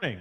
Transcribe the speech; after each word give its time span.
morning. 0.00 0.20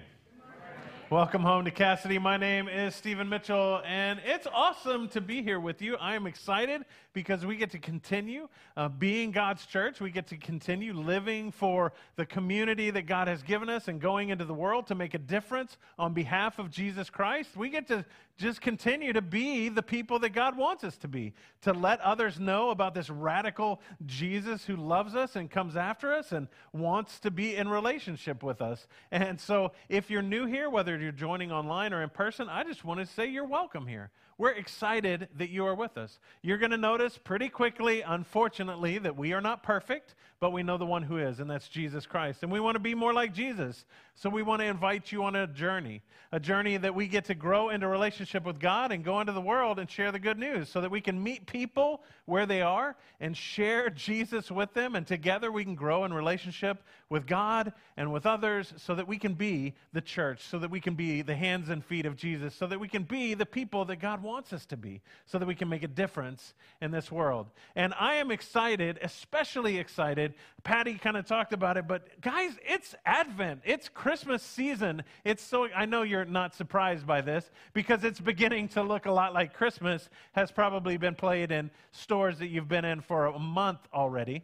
Welcome 1.12 1.44
home 1.44 1.66
to 1.66 1.72
Cassidy. 1.72 2.18
My 2.18 2.36
name 2.36 2.68
is 2.68 2.96
Stephen 2.96 3.30
Mitchell, 3.30 3.80
and 3.86 4.20
it's 4.26 4.48
awesome 4.52 5.08
to 5.10 5.22
be 5.22 5.44
here 5.44 5.60
with 5.60 5.84
you. 5.84 5.98
I 5.98 6.16
am 6.16 6.26
excited 6.26 6.84
because 7.14 7.46
we 7.46 7.58
get 7.58 7.70
to 7.72 7.78
continue 7.78 8.50
uh, 8.76 8.90
being 8.90 9.30
God's 9.30 9.68
church. 9.68 10.02
We 10.02 10.10
get 10.10 10.26
to 10.28 10.38
continue 10.38 10.94
living 10.94 11.52
for 11.52 11.94
the 12.16 12.26
community 12.26 12.90
that 12.90 13.04
God 13.04 13.28
has 13.28 13.44
given 13.44 13.70
us 13.70 13.88
and 13.88 14.02
going 14.02 14.30
into 14.30 14.46
the 14.46 14.54
world 14.54 14.88
to 14.88 14.96
make 14.96 15.14
a 15.14 15.20
difference 15.20 15.78
on 16.00 16.12
behalf 16.12 16.58
of 16.58 16.72
Jesus 16.72 17.12
Christ. 17.12 17.56
We 17.56 17.70
get 17.70 17.88
to 17.90 18.04
just 18.38 18.62
continue 18.62 19.14
to 19.14 19.22
be 19.22 19.70
the 19.70 19.82
people 19.82 20.20
that 20.20 20.30
God 20.30 20.56
wants 20.56 20.84
us 20.84 20.96
to 20.98 21.08
be, 21.08 21.34
to 21.62 21.74
let 21.74 22.00
others 22.02 22.40
know 22.40 22.70
about 22.70 22.94
this 22.94 23.10
radical 23.10 23.82
Jesus 24.06 24.66
who 24.66 24.76
loves 24.76 25.16
us 25.16 25.36
and 25.36 25.50
comes 25.50 25.76
after 25.76 26.14
us 26.14 26.32
and 26.32 26.48
wants 26.72 27.20
to 27.22 27.32
be 27.32 27.56
in 27.56 27.68
relationship 27.68 28.44
with 28.44 28.62
us. 28.62 28.88
And 29.12 29.40
so, 29.40 29.72
if 29.90 30.10
you're 30.10 30.22
new 30.22 30.46
here, 30.46 30.70
whether 30.70 30.98
you're 30.98 31.12
joining 31.12 31.52
online 31.52 31.94
or 31.94 32.04
in 32.04 32.10
person, 32.10 32.48
I 32.50 32.64
just 32.64 32.86
want 32.86 33.00
to 33.00 33.06
say 33.06 33.28
you're 33.28 33.46
welcome 33.46 33.88
here. 33.88 34.12
We're 34.40 34.52
excited 34.52 35.30
that 35.38 35.50
you 35.50 35.66
are 35.66 35.74
with 35.74 35.98
us. 35.98 36.20
You're 36.44 36.60
going 36.60 36.72
to 36.72 36.78
notice 36.78 37.18
pretty 37.18 37.50
quickly, 37.50 38.02
unfortunately, 38.02 39.00
that 39.00 39.18
we 39.18 39.34
are 39.34 39.42
not 39.42 39.64
perfect, 39.64 40.14
but 40.40 40.52
we 40.52 40.62
know 40.62 40.78
the 40.78 40.86
one 40.86 41.02
who 41.02 41.18
is, 41.18 41.40
and 41.40 41.50
that's 41.50 41.68
Jesus 41.68 42.06
Christ. 42.06 42.44
And 42.44 42.52
we 42.52 42.60
want 42.60 42.76
to 42.76 42.80
be 42.80 42.94
more 42.94 43.14
like 43.14 43.34
Jesus. 43.34 43.86
So 44.14 44.30
we 44.30 44.44
want 44.44 44.62
to 44.62 44.68
invite 44.68 45.12
you 45.12 45.24
on 45.24 45.36
a 45.36 45.48
journey, 45.48 46.04
a 46.32 46.40
journey 46.40 46.78
that 46.78 46.94
we 46.94 47.08
get 47.08 47.26
to 47.26 47.34
grow 47.34 47.70
into 47.70 47.88
relationship 47.88 48.46
with 48.46 48.60
God 48.60 48.92
and 48.92 49.04
go 49.04 49.20
into 49.20 49.32
the 49.32 49.42
world 49.42 49.80
and 49.80 49.90
share 49.90 50.12
the 50.12 50.20
good 50.20 50.38
news 50.38 50.70
so 50.70 50.82
that 50.82 50.92
we 50.92 51.02
can 51.02 51.22
meet 51.22 51.48
people 51.48 52.04
where 52.26 52.46
they 52.46 52.62
are 52.62 52.96
and 53.20 53.36
share 53.36 53.90
Jesus 53.90 54.52
with 54.52 54.72
them. 54.76 54.96
And 54.96 55.08
together 55.08 55.52
we 55.52 55.64
can 55.64 55.74
grow 55.74 56.06
in 56.06 56.14
relationship 56.14 56.84
with 57.10 57.26
God 57.26 57.74
and 57.96 58.12
with 58.12 58.26
others 58.26 58.74
so 58.78 58.96
that 58.96 59.08
we 59.08 59.18
can 59.18 59.34
be 59.34 59.74
the 59.94 60.02
church, 60.02 60.44
so 60.44 60.60
that 60.60 60.70
we 60.70 60.80
can 60.80 60.96
be 60.96 61.22
the 61.22 61.36
hands 61.36 61.70
and 61.70 61.84
feet 61.84 62.06
of 62.06 62.16
Jesus, 62.16 62.54
so 62.54 62.68
that 62.68 62.80
we 62.80 62.88
can 62.88 63.04
be 63.04 63.34
the 63.34 63.46
people 63.46 63.86
that 63.86 63.98
God 63.98 64.22
wants 64.22 64.52
us 64.52 64.66
to 64.68 64.78
be, 64.78 65.02
so 65.26 65.40
that 65.40 65.46
we 65.46 65.56
can 65.56 65.70
make 65.70 65.84
a 65.84 65.88
difference 65.88 66.54
in 66.82 66.92
this 66.92 67.12
world. 67.12 67.48
And 67.76 67.94
I 68.00 68.16
am 68.16 68.30
excited, 68.30 69.00
especially 69.02 69.78
excited. 69.78 70.34
Patty 70.64 70.96
kind 70.96 71.16
of 71.16 71.26
talked 71.26 71.54
about 71.54 71.78
it, 71.78 71.88
but 71.88 72.22
guys, 72.22 72.52
it's 72.68 72.94
Advent, 73.06 73.62
it's 73.64 73.88
Christmas 73.88 74.44
season. 74.44 75.04
It's 75.24 75.44
so, 75.44 75.70
I 75.74 75.86
know 75.86 76.02
you're 76.02 76.26
not 76.26 76.56
surprised 76.56 77.08
by 77.08 77.22
this 77.22 77.50
because 77.74 78.04
it's 78.04 78.20
beginning 78.20 78.68
to 78.70 78.84
look 78.84 79.06
a 79.06 79.12
lot 79.12 79.34
like 79.34 79.54
Christmas 79.54 80.10
has 80.34 80.52
probably 80.52 80.98
been 80.98 81.16
played 81.16 81.52
in 81.52 81.72
stores 81.92 82.40
that 82.40 82.48
you've 82.48 82.68
been 82.68 82.86
in 82.86 83.00
for 83.00 83.28
a 83.28 83.40
month 83.40 83.80
already. 83.94 84.44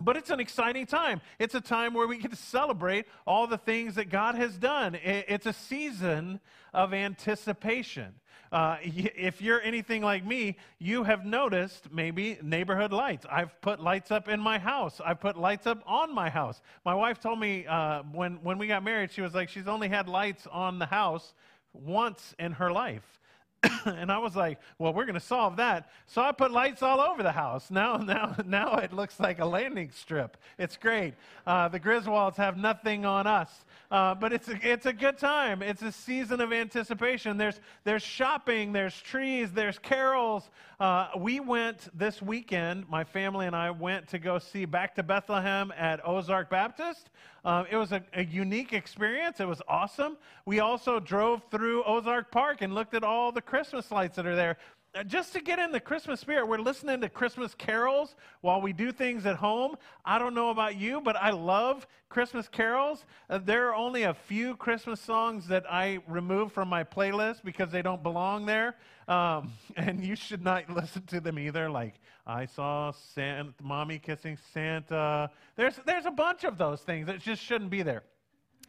But 0.00 0.16
it's 0.16 0.30
an 0.30 0.40
exciting 0.40 0.86
time. 0.86 1.20
It's 1.38 1.54
a 1.54 1.60
time 1.60 1.94
where 1.94 2.06
we 2.06 2.18
get 2.18 2.30
to 2.30 2.36
celebrate 2.36 3.06
all 3.26 3.46
the 3.46 3.58
things 3.58 3.94
that 3.94 4.10
God 4.10 4.34
has 4.34 4.56
done. 4.58 4.94
It's 5.02 5.46
a 5.46 5.52
season 5.52 6.40
of 6.74 6.92
anticipation. 6.92 8.14
Uh, 8.52 8.76
if 8.82 9.42
you're 9.42 9.60
anything 9.62 10.02
like 10.02 10.24
me, 10.24 10.56
you 10.78 11.02
have 11.04 11.24
noticed 11.24 11.90
maybe 11.90 12.38
neighborhood 12.42 12.92
lights. 12.92 13.26
I've 13.30 13.60
put 13.60 13.80
lights 13.80 14.10
up 14.10 14.28
in 14.28 14.38
my 14.38 14.58
house. 14.58 15.00
I've 15.04 15.20
put 15.20 15.36
lights 15.36 15.66
up 15.66 15.82
on 15.86 16.14
my 16.14 16.30
house. 16.30 16.60
My 16.84 16.94
wife 16.94 17.18
told 17.18 17.40
me 17.40 17.66
uh, 17.66 18.02
when, 18.12 18.34
when 18.42 18.58
we 18.58 18.66
got 18.66 18.84
married, 18.84 19.10
she 19.10 19.22
was 19.22 19.34
like, 19.34 19.48
she's 19.48 19.66
only 19.66 19.88
had 19.88 20.08
lights 20.08 20.46
on 20.52 20.78
the 20.78 20.86
house 20.86 21.34
once 21.72 22.34
in 22.38 22.52
her 22.52 22.70
life. 22.70 23.20
and 23.86 24.10
I 24.10 24.18
was 24.18 24.36
like, 24.36 24.58
well, 24.78 24.92
we're 24.92 25.04
going 25.04 25.14
to 25.14 25.20
solve 25.20 25.56
that. 25.56 25.90
So 26.06 26.22
I 26.22 26.32
put 26.32 26.50
lights 26.50 26.82
all 26.82 27.00
over 27.00 27.22
the 27.22 27.32
house. 27.32 27.70
Now, 27.70 27.96
now, 27.96 28.36
now 28.44 28.76
it 28.76 28.92
looks 28.92 29.18
like 29.20 29.38
a 29.38 29.44
landing 29.44 29.90
strip. 29.92 30.36
It's 30.58 30.76
great. 30.76 31.14
Uh, 31.46 31.68
the 31.68 31.80
Griswolds 31.80 32.36
have 32.36 32.56
nothing 32.56 33.04
on 33.04 33.26
us. 33.26 33.64
Uh, 33.90 34.14
but 34.14 34.32
it's 34.32 34.48
a, 34.48 34.58
it's 34.62 34.86
a 34.86 34.92
good 34.92 35.16
time. 35.16 35.62
It's 35.62 35.82
a 35.82 35.92
season 35.92 36.40
of 36.40 36.52
anticipation. 36.52 37.36
There's, 37.36 37.60
there's 37.84 38.02
shopping, 38.02 38.72
there's 38.72 39.00
trees, 39.00 39.52
there's 39.52 39.78
carols. 39.78 40.50
Uh, 40.80 41.08
we 41.16 41.40
went 41.40 41.88
this 41.96 42.20
weekend, 42.20 42.88
my 42.88 43.04
family 43.04 43.46
and 43.46 43.54
I 43.54 43.70
went 43.70 44.08
to 44.08 44.18
go 44.18 44.38
see 44.38 44.64
Back 44.64 44.96
to 44.96 45.02
Bethlehem 45.02 45.72
at 45.76 46.06
Ozark 46.06 46.50
Baptist. 46.50 47.10
Uh, 47.46 47.62
it 47.70 47.76
was 47.76 47.92
a, 47.92 48.02
a, 48.14 48.24
unique 48.24 48.72
experience. 48.72 49.38
It 49.38 49.46
was 49.46 49.62
awesome. 49.68 50.16
We 50.46 50.58
also 50.58 50.98
drove 50.98 51.42
through 51.48 51.84
Ozark 51.84 52.32
Park 52.32 52.60
and 52.60 52.74
looked 52.74 52.92
at 52.92 53.04
all 53.04 53.30
the 53.30 53.40
Christmas 53.40 53.92
lights 53.92 54.16
that 54.16 54.26
are 54.26 54.34
there. 54.34 54.58
Uh, 54.96 55.02
just 55.02 55.32
to 55.34 55.40
get 55.40 55.58
in 55.58 55.72
the 55.72 55.80
Christmas 55.80 56.20
spirit, 56.20 56.48
we're 56.48 56.58
listening 56.58 57.00
to 57.02 57.08
Christmas 57.08 57.54
carols 57.54 58.14
while 58.40 58.62
we 58.62 58.72
do 58.72 58.92
things 58.92 59.26
at 59.26 59.36
home. 59.36 59.76
I 60.04 60.18
don't 60.18 60.34
know 60.34 60.48
about 60.48 60.76
you, 60.76 61.02
but 61.02 61.16
I 61.16 61.30
love 61.30 61.86
Christmas 62.08 62.48
carols. 62.48 63.04
Uh, 63.28 63.38
there 63.38 63.68
are 63.68 63.74
only 63.74 64.04
a 64.04 64.14
few 64.14 64.56
Christmas 64.56 65.00
songs 65.00 65.48
that 65.48 65.70
I 65.70 65.98
remove 66.08 66.52
from 66.52 66.68
my 66.68 66.82
playlist 66.82 67.44
because 67.44 67.70
they 67.70 67.82
don't 67.82 68.02
belong 68.02 68.46
there. 68.46 68.76
Um, 69.06 69.52
and 69.76 70.02
you 70.02 70.16
should 70.16 70.42
not 70.42 70.70
listen 70.74 71.02
to 71.06 71.20
them 71.20 71.38
either. 71.38 71.68
Like, 71.68 72.00
I 72.26 72.46
saw 72.46 72.92
Santa, 72.92 73.52
mommy 73.62 73.98
kissing 73.98 74.38
Santa. 74.54 75.30
There's, 75.56 75.78
there's 75.84 76.06
a 76.06 76.10
bunch 76.10 76.44
of 76.44 76.56
those 76.56 76.80
things 76.80 77.06
that 77.08 77.20
just 77.20 77.42
shouldn't 77.42 77.70
be 77.70 77.82
there. 77.82 78.04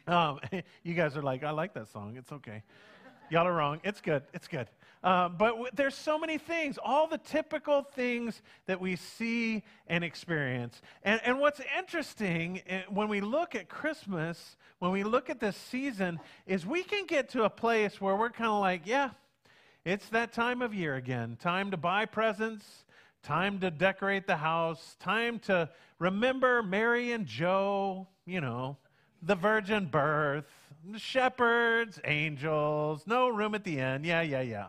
Um, 0.07 0.39
you 0.83 0.93
guys 0.93 1.15
are 1.15 1.21
like, 1.21 1.43
I 1.43 1.51
like 1.51 1.73
that 1.75 1.87
song. 1.87 2.15
It's 2.17 2.31
okay. 2.31 2.63
Y'all 3.29 3.45
are 3.45 3.53
wrong. 3.53 3.81
It's 3.83 4.01
good. 4.01 4.23
It's 4.33 4.47
good. 4.47 4.67
Uh, 5.03 5.29
but 5.29 5.49
w- 5.49 5.69
there's 5.73 5.95
so 5.95 6.17
many 6.17 6.37
things, 6.37 6.79
all 6.83 7.07
the 7.07 7.17
typical 7.17 7.83
things 7.83 8.41
that 8.65 8.79
we 8.79 8.95
see 8.95 9.63
and 9.87 10.03
experience. 10.03 10.81
And, 11.03 11.21
and 11.23 11.39
what's 11.39 11.61
interesting 11.77 12.61
eh, 12.67 12.81
when 12.89 13.07
we 13.07 13.21
look 13.21 13.53
at 13.53 13.69
Christmas, 13.69 14.57
when 14.79 14.91
we 14.91 15.03
look 15.03 15.29
at 15.29 15.39
this 15.39 15.55
season, 15.55 16.19
is 16.45 16.65
we 16.65 16.83
can 16.83 17.05
get 17.05 17.29
to 17.29 17.43
a 17.43 17.49
place 17.49 18.01
where 18.01 18.15
we're 18.15 18.29
kind 18.29 18.49
of 18.49 18.59
like, 18.59 18.81
yeah, 18.85 19.11
it's 19.85 20.09
that 20.09 20.33
time 20.33 20.61
of 20.61 20.73
year 20.73 20.95
again. 20.95 21.37
Time 21.39 21.71
to 21.71 21.77
buy 21.77 22.05
presents, 22.05 22.85
time 23.23 23.59
to 23.59 23.69
decorate 23.69 24.25
the 24.25 24.37
house, 24.37 24.95
time 24.99 25.39
to 25.39 25.69
remember 25.99 26.63
Mary 26.63 27.11
and 27.11 27.25
Joe, 27.25 28.07
you 28.25 28.41
know, 28.41 28.77
the 29.21 29.35
virgin 29.35 29.85
birth, 29.85 30.45
shepherds, 30.95 31.99
angels, 32.05 33.03
no 33.05 33.27
room 33.29 33.55
at 33.55 33.63
the 33.63 33.79
end. 33.79 34.05
Yeah, 34.05 34.21
yeah, 34.21 34.41
yeah. 34.41 34.67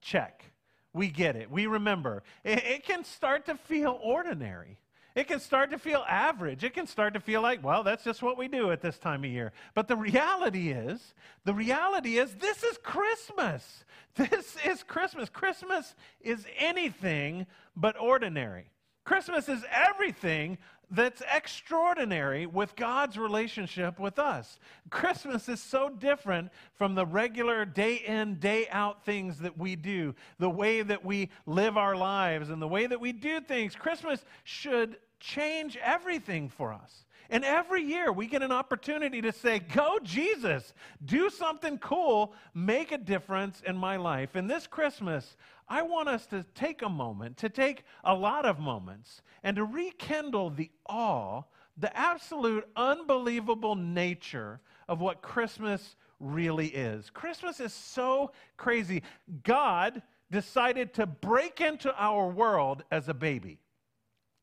Check. 0.00 0.44
We 0.92 1.08
get 1.08 1.36
it. 1.36 1.50
We 1.50 1.66
remember. 1.66 2.22
It, 2.44 2.64
it, 2.64 2.84
can 2.84 3.04
start 3.04 3.46
to 3.46 3.56
feel 3.56 3.98
ordinary. 4.02 4.78
It 5.14 5.28
can 5.28 5.40
start 5.40 5.70
to 5.70 5.78
feel 5.78 6.04
average. 6.08 6.64
It 6.64 6.74
can 6.74 6.86
start 6.86 7.14
to 7.14 7.20
feel 7.20 7.42
like, 7.42 7.64
well, 7.64 7.82
that's 7.82 8.04
just 8.04 8.22
what 8.22 8.38
we 8.38 8.48
do 8.48 8.70
at 8.70 8.80
this 8.80 8.98
time 8.98 9.24
of 9.24 9.30
year. 9.30 9.52
But 9.74 9.88
the 9.88 9.96
reality 9.96 10.70
is, 10.70 11.14
the 11.44 11.54
reality 11.54 12.18
is, 12.18 12.34
this 12.36 12.62
is 12.62 12.78
Christmas. 12.78 13.84
This 14.16 14.56
is 14.66 14.82
Christmas. 14.82 15.28
Christmas 15.28 15.94
is 16.20 16.44
anything 16.58 17.46
but 17.76 17.96
ordinary. 17.96 18.68
Christmas 19.04 19.48
is 19.48 19.64
everything 19.70 20.58
that's 20.90 21.22
extraordinary 21.32 22.46
with 22.46 22.74
God's 22.76 23.16
relationship 23.16 23.98
with 23.98 24.18
us. 24.18 24.58
Christmas 24.90 25.48
is 25.48 25.60
so 25.60 25.88
different 25.88 26.50
from 26.74 26.94
the 26.94 27.06
regular 27.06 27.64
day 27.64 27.96
in, 28.06 28.36
day 28.36 28.66
out 28.70 29.04
things 29.04 29.38
that 29.38 29.56
we 29.56 29.76
do, 29.76 30.14
the 30.38 30.50
way 30.50 30.82
that 30.82 31.04
we 31.04 31.30
live 31.46 31.76
our 31.76 31.96
lives, 31.96 32.50
and 32.50 32.60
the 32.60 32.68
way 32.68 32.86
that 32.86 33.00
we 33.00 33.12
do 33.12 33.40
things. 33.40 33.76
Christmas 33.76 34.24
should 34.44 34.96
change 35.20 35.76
everything 35.76 36.48
for 36.48 36.72
us. 36.72 37.04
And 37.32 37.44
every 37.44 37.84
year 37.84 38.12
we 38.12 38.26
get 38.26 38.42
an 38.42 38.50
opportunity 38.50 39.22
to 39.22 39.32
say, 39.32 39.60
Go, 39.60 40.00
Jesus, 40.02 40.74
do 41.04 41.30
something 41.30 41.78
cool, 41.78 42.34
make 42.54 42.90
a 42.90 42.98
difference 42.98 43.62
in 43.64 43.76
my 43.76 43.96
life. 43.96 44.34
And 44.34 44.50
this 44.50 44.66
Christmas, 44.66 45.36
I 45.70 45.82
want 45.82 46.08
us 46.08 46.26
to 46.26 46.44
take 46.54 46.82
a 46.82 46.88
moment, 46.88 47.36
to 47.38 47.48
take 47.48 47.84
a 48.02 48.12
lot 48.12 48.44
of 48.44 48.58
moments, 48.58 49.22
and 49.44 49.54
to 49.54 49.64
rekindle 49.64 50.50
the 50.50 50.70
awe, 50.88 51.44
the 51.76 51.96
absolute 51.96 52.68
unbelievable 52.74 53.76
nature 53.76 54.60
of 54.88 55.00
what 55.00 55.22
Christmas 55.22 55.94
really 56.18 56.66
is. 56.66 57.08
Christmas 57.08 57.60
is 57.60 57.72
so 57.72 58.32
crazy. 58.56 59.04
God 59.44 60.02
decided 60.32 60.92
to 60.94 61.06
break 61.06 61.60
into 61.60 61.94
our 61.96 62.26
world 62.28 62.82
as 62.90 63.08
a 63.08 63.14
baby. 63.14 63.60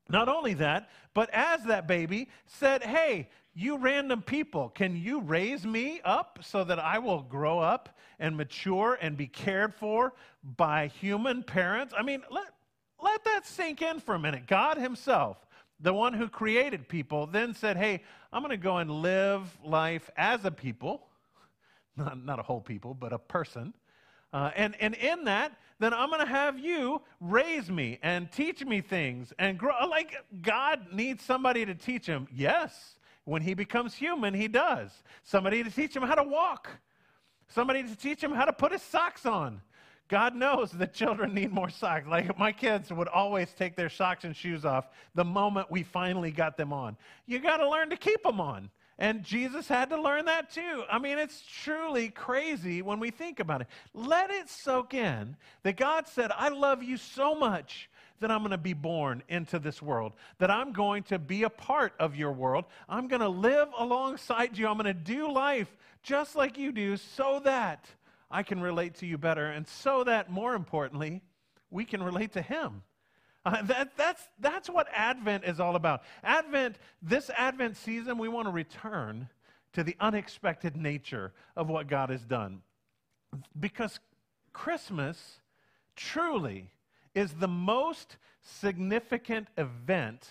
Not 0.10 0.30
only 0.30 0.54
that, 0.56 0.90
but 1.14 1.30
as 1.34 1.66
that 1.66 1.88
baby 1.88 2.30
said, 2.46 2.84
Hey, 2.84 3.30
you 3.58 3.78
random 3.78 4.22
people, 4.22 4.70
can 4.70 4.96
you 4.96 5.20
raise 5.20 5.66
me 5.66 6.00
up 6.06 6.40
so 6.44 6.64
that 6.64 6.78
I 6.78 7.00
will 7.00 7.24
grow 7.24 7.58
up 7.58 7.98
and 8.20 8.38
mature 8.38 9.00
and 9.02 9.18
be 9.18 9.26
cared 9.26 9.74
for 9.74 10.14
by 10.44 10.88
human 10.88 11.42
parents? 11.42 11.92
I 11.98 12.04
mean, 12.04 12.22
let, 12.30 12.54
let 13.02 13.24
that 13.24 13.48
sink 13.48 13.82
in 13.82 14.00
for 14.00 14.14
a 14.14 14.20
minute. 14.20 14.46
God 14.46 14.78
Himself, 14.78 15.38
the 15.80 15.92
one 15.92 16.14
who 16.14 16.28
created 16.28 16.88
people, 16.88 17.26
then 17.26 17.56
said, 17.56 17.78
Hey, 17.78 18.04
I'm 18.32 18.44
going 18.44 18.52
to 18.52 18.58
go 18.58 18.78
and 18.78 18.92
live 18.92 19.58
life 19.64 20.08
as 20.16 20.46
a 20.46 20.52
people, 20.52 21.08
not, 21.96 22.24
not 22.24 22.38
a 22.38 22.44
whole 22.44 22.62
people, 22.62 22.94
but 22.94 23.12
a 23.12 23.18
person. 23.18 23.74
Uh, 24.34 24.52
and, 24.56 24.76
and 24.80 24.94
in 24.94 25.24
that, 25.24 25.54
then 25.80 25.96
I'm 25.96 26.10
going 26.10 26.22
to 26.22 26.32
have 26.32 26.60
you 26.60 27.02
raise 27.20 27.72
me 27.72 27.98
and 28.04 28.32
teach 28.32 28.64
me 28.64 28.82
things 28.82 29.34
and 29.40 29.58
grow. 29.58 29.74
Like 29.90 30.16
God 30.44 30.94
needs 30.94 31.24
somebody 31.24 31.66
to 31.66 31.74
teach 31.74 32.06
him. 32.06 32.28
Yes, 32.32 32.97
When 33.28 33.42
he 33.42 33.56
becomes 33.56 33.94
human, 33.94 34.34
he 34.34 34.48
does. 34.48 34.90
Somebody 35.24 35.62
to 35.62 35.70
teach 35.70 35.94
him 35.94 36.02
how 36.02 36.16
to 36.16 36.24
walk, 36.24 36.70
somebody 37.50 37.84
to 37.84 37.94
teach 37.94 38.24
him 38.24 38.32
how 38.32 38.46
to 38.46 38.54
put 38.54 38.72
his 38.72 38.82
socks 38.82 39.26
on. 39.26 39.60
God 40.08 40.34
knows 40.34 40.72
that 40.72 40.94
children 40.94 41.34
need 41.34 41.52
more 41.52 41.70
socks. 41.70 42.08
Like 42.08 42.40
my 42.40 42.54
kids 42.54 42.90
would 42.90 43.10
always 43.10 43.52
take 43.52 43.76
their 43.76 43.90
socks 43.90 44.24
and 44.24 44.34
shoes 44.34 44.64
off 44.64 44.88
the 45.14 45.26
moment 45.26 45.70
we 45.70 45.84
finally 45.84 46.32
got 46.32 46.56
them 46.56 46.72
on. 46.72 46.96
You 47.26 47.40
got 47.40 47.58
to 47.58 47.70
learn 47.70 47.90
to 47.90 47.98
keep 47.98 48.24
them 48.24 48.40
on. 48.40 48.70
And 48.98 49.26
Jesus 49.26 49.68
had 49.68 49.90
to 49.90 50.02
learn 50.02 50.24
that 50.24 50.50
too. 50.50 50.84
I 50.90 50.98
mean, 50.98 51.18
it's 51.18 51.44
truly 51.46 52.08
crazy 52.08 52.82
when 52.82 52.98
we 52.98 53.12
think 53.12 53.42
about 53.42 53.60
it. 53.60 53.68
Let 53.94 54.32
it 54.32 54.50
soak 54.50 54.94
in 54.94 55.36
that 55.64 55.76
God 55.76 56.08
said, 56.08 56.32
I 56.34 56.48
love 56.48 56.82
you 56.82 56.96
so 56.96 57.36
much 57.36 57.90
that 58.20 58.32
I'm 58.32 58.40
going 58.40 58.52
to 58.52 58.58
be 58.58 58.74
born 58.74 59.24
into 59.30 59.60
this 59.60 59.82
world, 59.82 60.14
that 60.40 60.50
I'm 60.50 60.74
going 60.74 61.04
to 61.04 61.20
be 61.20 61.44
a 61.44 61.50
part 61.50 61.94
of 62.00 62.16
your 62.16 62.32
world. 62.32 62.66
I'm 62.90 63.08
going 63.08 63.22
to 63.22 63.30
live 63.30 63.70
alongside 63.78 64.58
you. 64.58 64.68
I'm 64.68 64.78
going 64.78 64.86
to 64.86 64.94
do 64.94 65.32
life 65.32 65.76
just 66.04 66.36
like 66.36 66.58
you 66.58 66.72
do 66.72 66.98
so 66.98 67.42
that 67.44 67.86
I 68.30 68.44
can 68.44 68.62
relate 68.62 68.96
to 68.96 69.06
you 69.06 69.18
better 69.18 69.48
and 69.48 69.68
so 69.68 70.04
that, 70.04 70.32
more 70.32 70.56
importantly, 70.56 71.22
we 71.70 71.86
can 71.86 72.02
relate 72.02 72.34
to 72.34 72.42
Him. 72.42 72.84
Uh, 73.46 73.62
that, 73.64 73.96
that's, 73.96 74.28
that's 74.40 74.70
what 74.70 74.88
Advent 74.94 75.46
is 75.46 75.60
all 75.60 75.76
about. 75.76 76.04
Advent, 76.24 76.76
this 77.02 77.30
Advent 77.38 77.78
season, 77.78 78.18
we 78.18 78.28
want 78.28 78.48
to 78.48 78.52
return 78.52 79.30
to 79.74 79.84
the 79.84 79.96
unexpected 80.00 80.76
nature 80.76 81.32
of 81.56 81.70
what 81.70 81.88
God 81.88 82.10
has 82.10 82.26
done. 82.26 82.62
Because 83.58 84.00
Christmas 84.52 85.40
truly 85.96 86.72
is 87.18 87.34
the 87.34 87.48
most 87.48 88.18
significant 88.44 89.48
event 89.58 90.30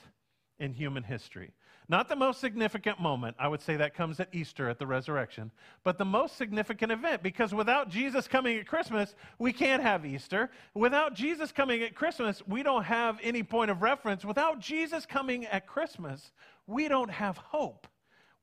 in 0.61 0.73
human 0.73 1.03
history. 1.03 1.53
Not 1.89 2.09
the 2.09 2.15
most 2.15 2.41
significant 2.41 3.01
moment. 3.01 3.35
I 3.41 3.49
would 3.49 3.61
say 3.61 3.77
that 3.77 3.93
comes 3.93 4.21
at 4.21 4.29
Easter 4.33 4.69
at 4.69 4.79
the 4.79 4.87
resurrection, 4.87 5.51
but 5.83 5.99
the 5.99 6.05
most 6.05 6.37
significant 6.37 6.93
event 6.93 7.25
because 7.25 7.53
without 7.53 7.89
Jesus 7.89 8.29
coming 8.29 8.57
at 8.57 8.69
Christmas, 8.69 9.17
we 9.41 9.53
can't 9.53 9.83
have 9.83 10.07
Easter. 10.07 10.49
Without 10.75 11.13
Jesus 11.15 11.51
coming 11.51 11.83
at 11.83 11.97
Christmas, 11.97 12.41
we 12.47 12.63
don't 12.63 12.85
have 12.85 13.19
any 13.21 13.43
point 13.43 13.73
of 13.73 13.83
reference. 13.83 14.25
Without 14.25 14.61
Jesus 14.61 15.07
coming 15.07 15.45
at 15.47 15.67
Christmas, 15.67 16.31
we 16.69 16.87
don't 16.87 17.11
have 17.11 17.37
hope. 17.37 17.89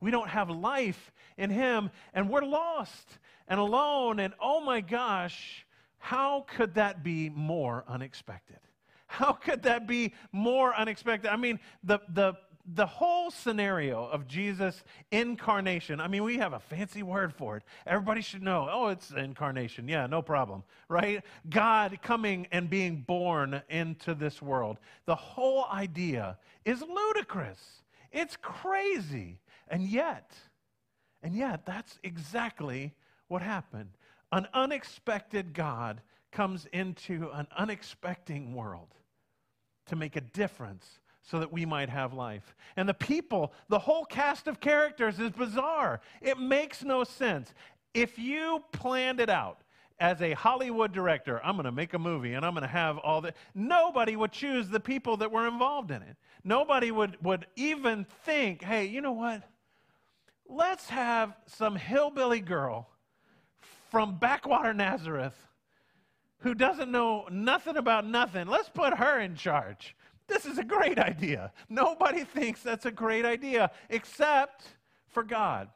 We 0.00 0.10
don't 0.10 0.28
have 0.28 0.50
life 0.50 1.12
in 1.38 1.48
Him, 1.48 1.90
and 2.12 2.28
we're 2.28 2.44
lost 2.44 3.18
and 3.48 3.58
alone. 3.58 4.20
And 4.20 4.34
oh 4.38 4.60
my 4.60 4.82
gosh, 4.82 5.63
how 6.04 6.44
could 6.46 6.74
that 6.74 7.02
be 7.02 7.30
more 7.30 7.82
unexpected? 7.88 8.58
How 9.06 9.32
could 9.32 9.62
that 9.62 9.86
be 9.86 10.12
more 10.32 10.74
unexpected? 10.74 11.30
I 11.30 11.36
mean, 11.36 11.58
the, 11.82 11.98
the, 12.10 12.34
the 12.74 12.84
whole 12.84 13.30
scenario 13.30 14.04
of 14.04 14.28
Jesus' 14.28 14.84
incarnation, 15.10 16.00
I 16.00 16.08
mean, 16.08 16.22
we 16.22 16.36
have 16.36 16.52
a 16.52 16.58
fancy 16.58 17.02
word 17.02 17.32
for 17.32 17.56
it. 17.56 17.62
Everybody 17.86 18.20
should 18.20 18.42
know, 18.42 18.68
oh, 18.70 18.88
it's 18.88 19.12
incarnation. 19.12 19.88
Yeah, 19.88 20.06
no 20.06 20.20
problem, 20.20 20.62
right? 20.90 21.22
God 21.48 21.98
coming 22.02 22.48
and 22.52 22.68
being 22.68 22.96
born 23.00 23.62
into 23.70 24.14
this 24.14 24.42
world. 24.42 24.76
The 25.06 25.14
whole 25.14 25.64
idea 25.72 26.36
is 26.66 26.82
ludicrous. 26.82 27.80
It's 28.12 28.36
crazy. 28.36 29.38
And 29.68 29.82
yet, 29.82 30.32
and 31.22 31.34
yet, 31.34 31.64
that's 31.64 31.98
exactly 32.02 32.92
what 33.28 33.40
happened. 33.40 33.88
An 34.34 34.48
unexpected 34.52 35.54
God 35.54 36.02
comes 36.32 36.66
into 36.72 37.30
an 37.34 37.46
unexpected 37.56 38.52
world 38.52 38.88
to 39.86 39.94
make 39.94 40.16
a 40.16 40.20
difference 40.20 40.98
so 41.22 41.38
that 41.38 41.52
we 41.52 41.64
might 41.64 41.88
have 41.88 42.12
life. 42.12 42.56
And 42.76 42.88
the 42.88 42.94
people, 42.94 43.52
the 43.68 43.78
whole 43.78 44.04
cast 44.04 44.48
of 44.48 44.58
characters 44.58 45.20
is 45.20 45.30
bizarre. 45.30 46.00
It 46.20 46.36
makes 46.36 46.82
no 46.82 47.04
sense. 47.04 47.54
If 47.94 48.18
you 48.18 48.64
planned 48.72 49.20
it 49.20 49.30
out, 49.30 49.60
as 50.00 50.20
a 50.20 50.32
Hollywood 50.32 50.92
director, 50.92 51.40
I'm 51.44 51.54
going 51.54 51.66
to 51.66 51.72
make 51.72 51.94
a 51.94 51.98
movie 52.00 52.32
and 52.32 52.44
I'm 52.44 52.54
going 52.54 52.62
to 52.62 52.68
have 52.68 52.98
all 52.98 53.20
the. 53.20 53.34
Nobody 53.54 54.16
would 54.16 54.32
choose 54.32 54.68
the 54.68 54.80
people 54.80 55.16
that 55.18 55.30
were 55.30 55.46
involved 55.46 55.92
in 55.92 56.02
it. 56.02 56.16
Nobody 56.42 56.90
would, 56.90 57.16
would 57.22 57.46
even 57.54 58.04
think, 58.24 58.64
hey, 58.64 58.86
you 58.86 59.00
know 59.00 59.12
what? 59.12 59.44
Let's 60.48 60.88
have 60.88 61.36
some 61.46 61.76
hillbilly 61.76 62.40
girl 62.40 62.88
from 63.94 64.16
backwater 64.16 64.74
Nazareth 64.74 65.36
who 66.38 66.52
doesn't 66.52 66.90
know 66.90 67.28
nothing 67.30 67.76
about 67.76 68.04
nothing. 68.04 68.48
Let's 68.48 68.68
put 68.68 68.92
her 68.94 69.20
in 69.20 69.36
charge. 69.36 69.94
This 70.26 70.46
is 70.46 70.58
a 70.58 70.64
great 70.64 70.98
idea. 70.98 71.52
Nobody 71.68 72.24
thinks 72.24 72.60
that's 72.60 72.86
a 72.86 72.90
great 72.90 73.24
idea 73.24 73.70
except 73.88 74.64
for 75.06 75.22
God. 75.22 75.68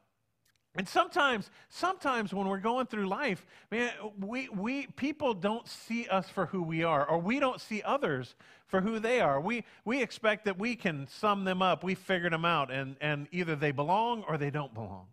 And 0.75 0.88
sometimes, 0.88 1.49
sometimes 1.69 2.35
when 2.35 2.49
we're 2.49 2.59
going 2.59 2.87
through 2.87 3.06
life, 3.06 3.47
man, 3.70 3.93
we, 4.19 4.49
we 4.49 4.88
people 4.97 5.32
don't 5.32 5.69
see 5.69 6.09
us 6.09 6.29
for 6.29 6.47
who 6.47 6.65
we 6.65 6.82
are, 6.82 7.09
or 7.09 7.19
we 7.20 7.38
don't 7.38 7.61
see 7.61 7.82
others 7.82 8.35
for 8.67 8.81
who 8.81 8.99
they 8.99 9.20
are. 9.20 9.41
We, 9.41 9.62
we 9.85 10.03
expect 10.03 10.44
that 10.47 10.59
we 10.59 10.75
can 10.75 11.06
sum 11.06 11.44
them 11.44 11.62
up, 11.62 11.85
we 11.85 11.94
figured 11.94 12.32
them 12.32 12.44
out, 12.44 12.73
and, 12.73 12.97
and 13.00 13.29
either 13.31 13.55
they 13.55 13.70
belong 13.70 14.25
or 14.26 14.38
they 14.38 14.50
don't 14.50 14.75
belong. 14.75 15.06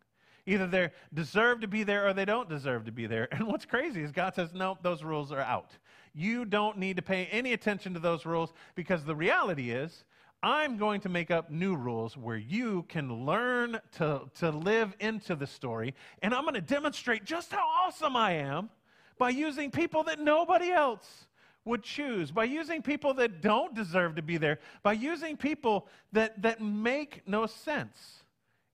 Either 0.45 0.67
they 0.67 0.89
deserve 1.13 1.61
to 1.61 1.67
be 1.67 1.83
there 1.83 2.07
or 2.07 2.13
they 2.13 2.25
don't 2.25 2.49
deserve 2.49 2.85
to 2.85 2.91
be 2.91 3.07
there. 3.07 3.27
And 3.31 3.47
what's 3.47 3.65
crazy 3.65 4.01
is 4.01 4.11
God 4.11 4.35
says, 4.35 4.53
no, 4.53 4.77
those 4.81 5.03
rules 5.03 5.31
are 5.31 5.41
out. 5.41 5.71
You 6.13 6.45
don't 6.45 6.77
need 6.77 6.95
to 6.97 7.01
pay 7.01 7.25
any 7.25 7.53
attention 7.53 7.93
to 7.93 7.99
those 7.99 8.25
rules 8.25 8.53
because 8.75 9.03
the 9.03 9.15
reality 9.15 9.71
is, 9.71 10.05
I'm 10.43 10.77
going 10.77 11.01
to 11.01 11.09
make 11.09 11.31
up 11.31 11.49
new 11.49 11.75
rules 11.75 12.15
where 12.15 12.37
you 12.37 12.85
can 12.87 13.25
learn 13.25 13.79
to, 13.93 14.21
to 14.35 14.51
live 14.51 14.95
into 14.99 15.35
the 15.35 15.47
story. 15.47 15.95
And 16.21 16.33
I'm 16.35 16.43
going 16.43 16.53
to 16.53 16.61
demonstrate 16.61 17.25
just 17.25 17.51
how 17.51 17.65
awesome 17.67 18.15
I 18.15 18.33
am 18.33 18.69
by 19.17 19.29
using 19.29 19.71
people 19.71 20.03
that 20.03 20.19
nobody 20.19 20.71
else 20.71 21.27
would 21.65 21.81
choose, 21.81 22.29
by 22.29 22.43
using 22.43 22.81
people 22.83 23.15
that 23.15 23.41
don't 23.41 23.73
deserve 23.73 24.15
to 24.15 24.21
be 24.21 24.37
there, 24.37 24.59
by 24.83 24.93
using 24.93 25.35
people 25.35 25.87
that, 26.11 26.39
that 26.43 26.61
make 26.61 27.27
no 27.27 27.47
sense 27.47 28.23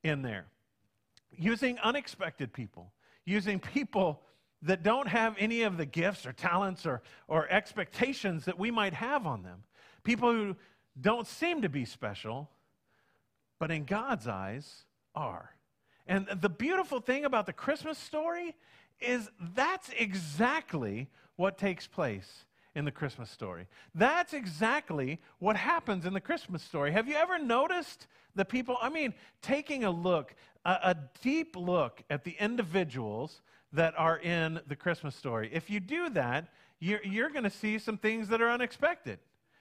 in 0.03 0.21
there, 0.21 0.45
using 1.38 1.80
unexpected 1.80 2.54
people, 2.54 2.92
using 3.25 3.60
people 3.60 4.22
that 4.63 4.83
don't 4.83 5.07
have 5.07 5.36
any 5.39 5.63
of 5.63 5.78
the 5.78 5.86
gifts 5.86 6.25
or 6.25 6.33
talents 6.33 6.86
or, 6.86 7.01
or 7.28 7.48
expectations 7.50 8.45
that 8.45 8.60
we 8.60 8.69
might 8.69 8.94
have 8.94 9.25
on 9.25 9.44
them. 9.44 9.63
People 10.04 10.31
who 10.31 10.56
don't 11.00 11.28
seem 11.28 11.62
to 11.62 11.69
be 11.69 11.86
special, 11.86 12.50
but 13.60 13.72
in 13.72 13.86
God's 13.86 14.28
eyes 14.28 14.86
are. 15.16 15.51
And 16.07 16.28
the 16.42 16.50
beautiful 16.50 17.00
thing 17.00 17.25
about 17.25 17.45
the 17.45 17.54
Christmas 17.54 17.98
story 17.98 18.56
is 19.00 19.30
that's 19.56 19.90
exactly 19.97 21.09
what 21.35 21.57
takes 21.57 21.88
place 21.88 22.45
in 22.76 22.85
the 22.85 22.92
Christmas 22.92 23.30
story. 23.30 23.68
That's 23.95 24.33
exactly 24.33 25.19
what 25.40 25.56
happens 25.56 26.06
in 26.06 26.14
the 26.14 26.21
Christmas 26.21 26.64
story. 26.64 26.92
Have 26.92 27.07
you 27.07 27.16
ever 27.16 27.38
noticed 27.38 28.07
the 28.35 28.45
people? 28.45 28.78
I 28.81 28.90
mean, 28.90 29.14
taking 29.42 29.83
a 29.83 29.92
look, 29.92 30.35
a, 30.65 30.69
a 30.83 30.95
deep 31.21 31.56
look 31.56 32.03
at 32.09 32.23
the 32.23 32.35
individuals 32.39 33.41
that 33.73 33.94
are 33.97 34.19
in 34.19 34.59
the 34.68 34.75
Christmas 34.75 35.15
story. 35.15 35.49
If 35.53 35.69
you 35.69 35.80
do 35.80 36.09
that, 36.11 36.47
you're, 36.80 37.03
you're 37.03 37.30
going 37.30 37.44
to 37.44 37.49
see 37.49 37.77
some 37.77 37.97
things 37.97 38.27
that 38.30 38.41
are 38.41 38.49
unexpected. 38.49 39.19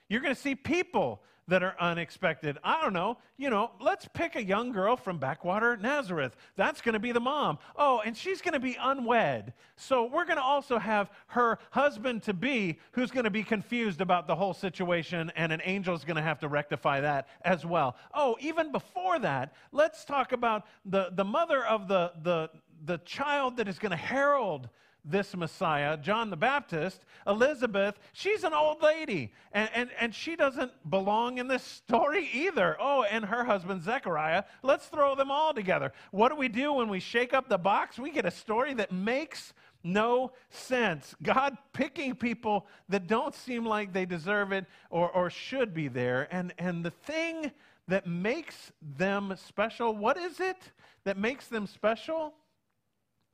You're 0.09 0.21
going 0.21 0.35
to 0.35 0.41
see 0.41 0.55
people 0.55 1.23
that 1.51 1.65
are 1.65 1.75
unexpected. 1.81 2.59
I 2.63 2.81
don't 2.81 2.93
know, 2.93 3.19
you 3.37 3.51
know, 3.51 3.73
let's 3.81 4.09
pick 4.15 4.37
a 4.37 4.43
young 4.43 4.71
girl 4.71 4.97
from 4.97 5.19
Backwater, 5.19 5.77
Nazareth. 5.77 6.37
That's 6.57 6.81
going 6.81 6.93
to 6.93 7.01
be 7.01 7.11
the 7.11 7.21
mom. 7.21 7.59
Oh, 7.77 8.01
and 8.05 8.17
she's 8.17 8.41
going 8.41 8.55
to 8.55 8.61
be 8.61 8.77
unwed. 8.81 9.53
So 9.75 10.07
we're 10.07 10.25
going 10.25 10.37
to 10.37 10.43
also 10.43 10.79
have 10.79 11.11
her 11.27 11.59
husband 11.73 12.23
to 12.23 12.33
be 12.33 12.79
who's 12.93 13.11
going 13.11 13.25
to 13.25 13.31
be 13.31 13.43
confused 13.43 14.01
about 14.01 14.29
the 14.29 14.35
whole 14.35 14.55
situation, 14.55 15.33
and 15.35 15.53
an 15.53 15.61
angel's 15.63 16.05
going 16.05 16.17
to 16.17 16.23
have 16.23 16.39
to 16.39 16.49
rectify 16.49 17.01
that 17.01 17.29
as 17.43 17.67
well. 17.67 17.97
Oh, 18.15 18.37
even 18.41 18.71
before 18.71 19.19
that, 19.19 19.53
let's 19.73 20.05
talk 20.05 20.31
about 20.31 20.67
the, 20.85 21.11
the 21.13 21.25
mother 21.25 21.67
of 21.67 21.89
the, 21.89 22.13
the, 22.23 22.51
the 22.85 22.99
child 22.99 23.57
that 23.57 23.67
is 23.67 23.81
going 23.81 23.91
to 23.91 23.97
herald 23.97 24.69
this 25.05 25.37
Messiah, 25.37 25.97
John 25.97 26.31
the 26.31 26.37
Baptist, 26.37 27.05
Elizabeth, 27.27 27.99
she's 28.13 28.45
an 28.45 28.55
old 28.55 28.83
lady, 28.83 29.33
and, 29.53 29.71
and, 29.75 29.91
and 29.99 30.15
she 30.15 30.37
doesn't 30.37 30.73
belong 30.89 31.39
in 31.39 31.49
this 31.49 31.63
story 31.63 32.29
either. 32.33 32.77
Oh, 32.81 33.05
and 33.05 33.25
her 33.25 33.45
husband, 33.45 33.83
Zechariah. 33.83 34.45
Let's 34.63 34.87
throw 34.87 35.15
them 35.15 35.31
all 35.31 35.55
together. 35.55 35.93
What 36.11 36.31
do 36.31 36.37
we 36.37 36.49
do 36.49 36.73
when 36.73 36.89
we 36.89 37.01
shake 37.01 37.35
up 37.35 37.49
the 37.49 37.59
box? 37.59 37.99
We 37.99 38.11
get 38.11 38.25
a 38.25 38.31
story 38.31 38.75
that 38.75 38.93
makes 38.93 39.53
no 39.83 40.33
sense. 40.51 41.15
God 41.23 41.57
picking 41.73 42.15
people 42.15 42.67
that 42.89 43.07
don't 43.07 43.35
seem 43.35 43.65
like 43.65 43.93
they 43.93 44.05
deserve 44.05 44.53
it 44.53 44.67
or, 44.91 45.11
or 45.11 45.31
should 45.31 45.73
be 45.73 45.89
there. 45.89 46.29
And, 46.31 46.53
and 46.59 46.85
the 46.85 46.91
thing 46.91 47.51
that 47.89 48.07
makes 48.07 48.73
them 48.97 49.35
special, 49.47 49.95
what 49.95 50.17
is 50.17 50.39
it 50.39 50.59
that 51.05 51.17
makes 51.17 51.47
them 51.47 51.67
special? 51.67 52.35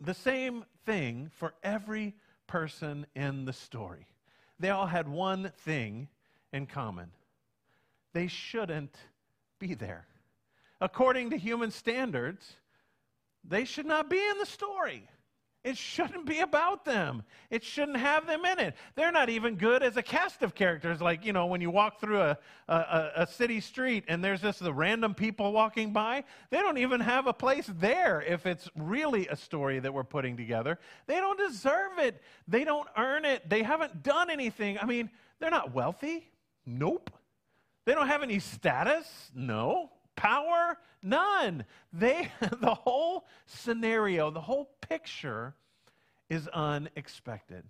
the 0.00 0.14
same 0.14 0.64
thing 0.86 1.30
for 1.34 1.52
every 1.62 2.14
person 2.46 3.06
in 3.14 3.44
the 3.44 3.52
story. 3.52 4.06
They 4.58 4.70
all 4.70 4.86
had 4.86 5.08
one 5.08 5.52
thing 5.58 6.08
in 6.52 6.66
common 6.66 7.10
they 8.14 8.28
shouldn't 8.28 8.96
be 9.58 9.74
there. 9.74 10.06
according 10.80 11.30
to 11.30 11.36
human 11.36 11.70
standards, 11.70 12.54
they 13.44 13.64
should 13.64 13.86
not 13.86 14.08
be 14.08 14.18
in 14.18 14.38
the 14.38 14.46
story. 14.46 15.08
It 15.66 15.76
shouldn't 15.76 16.26
be 16.26 16.38
about 16.38 16.84
them. 16.84 17.24
It 17.50 17.64
shouldn't 17.64 17.96
have 17.96 18.28
them 18.28 18.44
in 18.44 18.60
it. 18.60 18.76
They're 18.94 19.10
not 19.10 19.28
even 19.28 19.56
good 19.56 19.82
as 19.82 19.96
a 19.96 20.02
cast 20.02 20.44
of 20.44 20.54
characters. 20.54 21.00
Like, 21.00 21.24
you 21.24 21.32
know, 21.32 21.46
when 21.46 21.60
you 21.60 21.70
walk 21.70 22.00
through 22.00 22.20
a, 22.20 22.38
a, 22.68 23.10
a, 23.16 23.26
city 23.26 23.58
street 23.58 24.04
and 24.06 24.22
there's 24.22 24.42
just 24.42 24.60
the 24.60 24.72
random 24.72 25.12
people 25.12 25.52
walking 25.52 25.92
by, 25.92 26.22
they 26.50 26.58
don't 26.58 26.78
even 26.78 27.00
have 27.00 27.26
a 27.26 27.32
place 27.32 27.68
there 27.80 28.22
if 28.22 28.46
it's 28.46 28.68
really 28.76 29.26
a 29.26 29.34
story 29.34 29.80
that 29.80 29.92
we're 29.92 30.04
putting 30.04 30.36
together. 30.36 30.78
They 31.08 31.16
don't 31.16 31.36
deserve 31.36 31.98
it. 31.98 32.22
They 32.46 32.62
don't 32.62 32.86
earn 32.96 33.24
it. 33.24 33.50
They 33.50 33.64
haven't 33.64 34.04
done 34.04 34.30
anything. 34.30 34.78
I 34.78 34.86
mean, 34.86 35.10
they're 35.40 35.50
not 35.50 35.74
wealthy. 35.74 36.30
Nope. 36.64 37.10
They 37.86 37.94
don't 37.94 38.06
have 38.06 38.22
any 38.22 38.38
status. 38.38 39.32
No. 39.34 39.90
Power? 40.16 40.78
None. 41.02 41.64
They, 41.92 42.30
the 42.60 42.74
whole 42.74 43.26
scenario, 43.46 44.30
the 44.30 44.40
whole 44.40 44.70
picture 44.88 45.54
is 46.28 46.48
unexpected. 46.48 47.64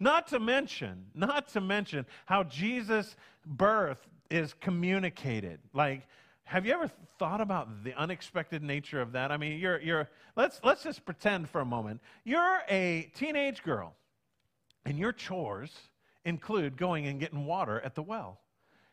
Not 0.00 0.26
to 0.28 0.40
mention, 0.40 1.06
not 1.14 1.48
to 1.48 1.60
mention 1.60 2.06
how 2.26 2.42
Jesus' 2.42 3.14
birth 3.46 4.04
is 4.30 4.54
communicated. 4.54 5.60
Like, 5.72 6.08
have 6.44 6.66
you 6.66 6.72
ever 6.72 6.90
thought 7.18 7.40
about 7.40 7.84
the 7.84 7.94
unexpected 7.94 8.62
nature 8.62 9.00
of 9.00 9.12
that? 9.12 9.30
I 9.30 9.36
mean, 9.36 9.60
you're, 9.60 9.80
you're, 9.80 10.08
let's, 10.36 10.60
let's 10.64 10.82
just 10.82 11.04
pretend 11.04 11.48
for 11.48 11.60
a 11.60 11.64
moment. 11.64 12.00
You're 12.24 12.62
a 12.68 13.10
teenage 13.14 13.62
girl, 13.62 13.94
and 14.84 14.98
your 14.98 15.12
chores 15.12 15.70
include 16.24 16.76
going 16.76 17.06
and 17.06 17.20
getting 17.20 17.46
water 17.46 17.80
at 17.80 17.94
the 17.94 18.02
well. 18.02 18.40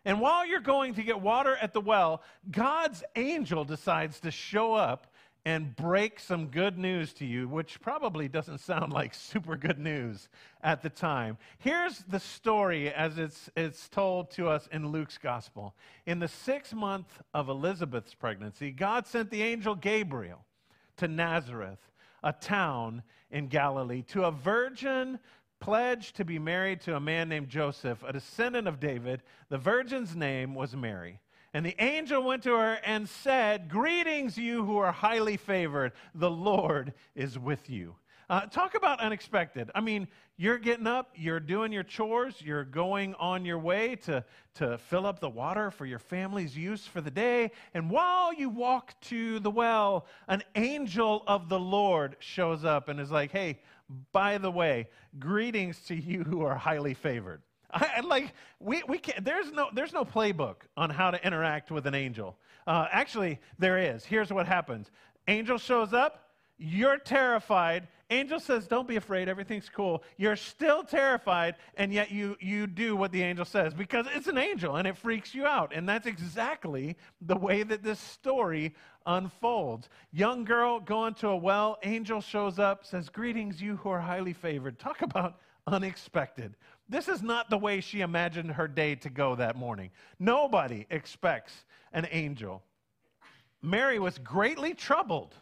And 0.05 0.21
while 0.21 0.45
you're 0.45 0.59
going 0.59 0.93
to 0.95 1.03
get 1.03 1.19
water 1.21 1.57
at 1.61 1.73
the 1.73 1.81
well, 1.81 2.21
God's 2.49 3.03
angel 3.15 3.65
decides 3.65 4.19
to 4.21 4.31
show 4.31 4.73
up 4.73 5.07
and 5.45 5.75
break 5.75 6.19
some 6.19 6.47
good 6.47 6.77
news 6.77 7.13
to 7.13 7.25
you, 7.25 7.47
which 7.47 7.79
probably 7.81 8.27
doesn't 8.27 8.59
sound 8.59 8.91
like 8.91 9.13
super 9.13 9.55
good 9.55 9.79
news 9.79 10.29
at 10.61 10.81
the 10.81 10.89
time. 10.89 11.37
Here's 11.59 11.99
the 11.99 12.19
story 12.19 12.93
as 12.93 13.17
it's, 13.17 13.49
it's 13.55 13.87
told 13.87 14.31
to 14.31 14.49
us 14.49 14.67
in 14.71 14.89
Luke's 14.89 15.17
gospel. 15.17 15.75
In 16.05 16.19
the 16.19 16.27
sixth 16.27 16.73
month 16.73 17.21
of 17.33 17.49
Elizabeth's 17.49 18.13
pregnancy, 18.13 18.71
God 18.71 19.07
sent 19.07 19.31
the 19.31 19.41
angel 19.41 19.75
Gabriel 19.75 20.45
to 20.97 21.07
Nazareth, 21.07 21.79
a 22.21 22.33
town 22.33 23.01
in 23.31 23.47
Galilee, 23.47 24.03
to 24.09 24.25
a 24.25 24.31
virgin 24.31 25.19
pledged 25.59 26.15
to 26.15 26.25
be 26.25 26.39
married 26.39 26.81
to 26.81 26.95
a 26.95 26.99
man 26.99 27.29
named 27.29 27.49
Joseph, 27.49 28.03
a 28.03 28.13
descendant 28.13 28.67
of 28.67 28.79
David. 28.79 29.21
The 29.49 29.57
virgin's 29.57 30.15
name 30.15 30.55
was 30.55 30.75
Mary. 30.75 31.19
And 31.53 31.65
the 31.65 31.75
angel 31.79 32.21
went 32.21 32.43
to 32.43 32.55
her 32.55 32.79
and 32.85 33.09
said, 33.09 33.69
Greetings, 33.69 34.37
you 34.37 34.65
who 34.65 34.77
are 34.77 34.91
highly 34.91 35.37
favored. 35.37 35.93
The 36.13 36.29
Lord 36.29 36.93
is 37.15 37.39
with 37.39 37.69
you. 37.69 37.95
Uh, 38.29 38.41
talk 38.41 38.75
about 38.75 38.99
unexpected. 38.99 39.71
I 39.73 39.81
mean, 39.81 40.07
you're 40.37 40.59
getting 40.59 40.85
up, 40.85 41.09
you're 41.15 41.39
doing 41.39 41.71
your 41.71 41.81
chores, 41.81 42.35
you're 42.39 42.63
going 42.63 43.15
on 43.15 43.43
your 43.43 43.57
way 43.57 43.95
to, 44.03 44.23
to 44.53 44.77
fill 44.77 45.07
up 45.07 45.19
the 45.19 45.29
water 45.29 45.71
for 45.71 45.87
your 45.87 45.97
family's 45.97 46.55
use 46.55 46.85
for 46.85 47.01
the 47.01 47.09
day. 47.09 47.49
And 47.73 47.89
while 47.89 48.31
you 48.31 48.49
walk 48.49 48.93
to 49.01 49.39
the 49.39 49.49
well, 49.49 50.05
an 50.27 50.43
angel 50.55 51.23
of 51.25 51.49
the 51.49 51.59
Lord 51.59 52.17
shows 52.19 52.63
up 52.63 52.87
and 52.87 52.99
is 52.99 53.09
like, 53.09 53.31
Hey, 53.31 53.59
by 54.11 54.37
the 54.37 54.51
way, 54.51 54.87
greetings 55.17 55.79
to 55.87 55.95
you 55.95 56.23
who 56.23 56.43
are 56.43 56.55
highly 56.55 56.93
favored. 56.93 57.41
I, 57.71 58.01
like 58.01 58.33
we, 58.59 58.83
we 58.87 58.99
can't, 58.99 59.23
there's 59.25 59.51
no 59.51 59.69
there's 59.73 59.93
no 59.93 60.03
playbook 60.03 60.55
on 60.77 60.89
how 60.89 61.11
to 61.11 61.23
interact 61.25 61.71
with 61.71 61.85
an 61.85 61.95
angel. 61.95 62.37
Uh, 62.65 62.87
actually, 62.91 63.39
there 63.57 63.77
is. 63.77 64.05
Here's 64.05 64.31
what 64.31 64.47
happens: 64.47 64.89
angel 65.27 65.59
shows 65.59 65.93
up, 65.93 66.29
you're 66.57 66.97
terrified. 66.97 67.87
Angel 68.11 68.39
says, 68.39 68.67
"Don't 68.67 68.87
be 68.87 68.95
afraid. 68.95 69.29
Everything's 69.29 69.69
cool." 69.69 70.03
You're 70.17 70.35
still 70.35 70.83
terrified, 70.83 71.55
and 71.75 71.93
yet 71.93 72.09
you 72.09 72.37
you 72.39 72.65
do 72.65 72.95
what 72.95 73.11
the 73.11 73.21
angel 73.21 73.45
says 73.45 73.73
because 73.73 74.07
it's 74.13 74.27
an 74.27 74.37
angel 74.37 74.77
and 74.77 74.87
it 74.87 74.97
freaks 74.97 75.35
you 75.35 75.45
out. 75.45 75.73
And 75.73 75.87
that's 75.87 76.07
exactly 76.07 76.97
the 77.21 77.35
way 77.35 77.63
that 77.63 77.83
this 77.83 77.99
story 77.99 78.73
unfolds. 79.05 79.89
Young 80.11 80.43
girl 80.43 80.79
going 80.79 81.13
to 81.15 81.29
a 81.29 81.37
well, 81.37 81.77
angel 81.83 82.21
shows 82.21 82.57
up, 82.57 82.85
says, 82.85 83.09
"Greetings, 83.09 83.61
you 83.61 83.77
who 83.77 83.89
are 83.89 84.01
highly 84.01 84.33
favored." 84.33 84.79
Talk 84.79 85.01
about 85.03 85.39
unexpected. 85.67 86.55
This 86.87 87.07
is 87.07 87.21
not 87.21 87.51
the 87.51 87.57
way 87.57 87.79
she 87.81 88.01
imagined 88.01 88.51
her 88.51 88.67
day 88.67 88.95
to 88.95 89.09
go 89.09 89.35
that 89.35 89.55
morning. 89.55 89.91
Nobody 90.17 90.87
expects 90.89 91.65
an 91.93 92.07
angel. 92.11 92.63
Mary 93.61 93.99
was 93.99 94.17
greatly 94.17 94.73
troubled 94.73 95.35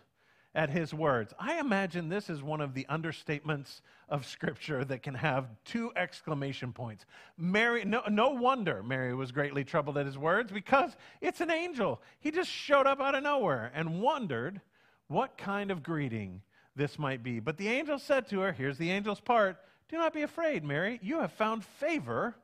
at 0.58 0.72
his 0.72 0.92
words. 0.92 1.34
I 1.40 1.60
imagine 1.60 2.10
this 2.10 2.32
is 2.32 2.42
one 2.42 2.62
of 2.62 2.74
the 2.74 2.88
understatements 2.90 3.82
of 4.10 4.26
Scripture 4.26 4.84
that 4.86 5.04
can 5.04 5.14
have 5.14 5.46
two 5.64 5.92
exclamation 5.96 6.74
points. 6.74 7.06
Mary, 7.38 7.86
no, 7.86 8.02
no 8.10 8.32
wonder 8.32 8.82
Mary 8.82 9.14
was 9.14 9.32
greatly 9.32 9.64
troubled 9.64 10.00
at 10.00 10.08
his 10.08 10.18
words 10.18 10.52
because 10.52 10.98
it's 11.22 11.42
an 11.42 11.52
angel. 11.52 12.02
He 12.20 12.32
just 12.32 12.50
showed 12.50 12.88
up 12.88 13.00
out 13.00 13.14
of 13.14 13.22
nowhere 13.22 13.72
and 13.76 14.02
wondered 14.02 14.60
what 15.08 15.38
kind 15.38 15.70
of 15.70 15.84
greeting 15.84 16.42
this 16.76 16.98
might 16.98 17.22
be. 17.22 17.40
But 17.40 17.58
the 17.58 17.68
angel 17.68 18.00
said 18.00 18.28
to 18.30 18.40
her, 18.40 18.52
here's 18.52 18.80
the 18.80 18.90
angel's 18.90 19.22
part 19.22 19.58
do 19.90 19.98
not 19.98 20.14
be 20.14 20.24
afraid, 20.24 20.66
Mary. 20.66 21.00
You 21.02 21.20
have 21.20 21.32
found 21.32 21.64
favor 21.64 22.36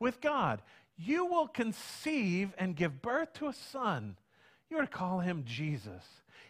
with 0.00 0.20
God. 0.20 0.60
You 0.96 1.26
will 1.26 1.46
conceive 1.46 2.52
and 2.58 2.74
give 2.74 3.00
birth 3.00 3.34
to 3.34 3.46
a 3.46 3.52
son. 3.52 4.16
You 4.70 4.78
are 4.78 4.82
to 4.82 4.88
call 4.88 5.20
him 5.20 5.44
Jesus. 5.46 6.02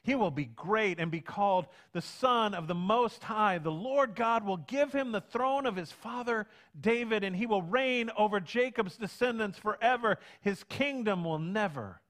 He 0.02 0.14
will 0.14 0.30
be 0.30 0.46
great 0.46 0.98
and 0.98 1.10
be 1.10 1.20
called 1.20 1.66
the 1.92 2.00
Son 2.00 2.54
of 2.54 2.66
the 2.66 2.74
Most 2.74 3.22
High. 3.22 3.58
The 3.58 3.70
Lord 3.70 4.14
God 4.14 4.44
will 4.44 4.56
give 4.56 4.92
him 4.92 5.12
the 5.12 5.20
throne 5.20 5.66
of 5.66 5.76
his 5.76 5.92
father 5.92 6.46
David, 6.80 7.22
and 7.22 7.36
he 7.36 7.46
will 7.46 7.62
reign 7.62 8.10
over 8.16 8.40
Jacob's 8.40 8.96
descendants 8.96 9.58
forever. 9.58 10.18
His 10.40 10.64
kingdom 10.64 11.24
will 11.24 11.38
never 11.38 12.00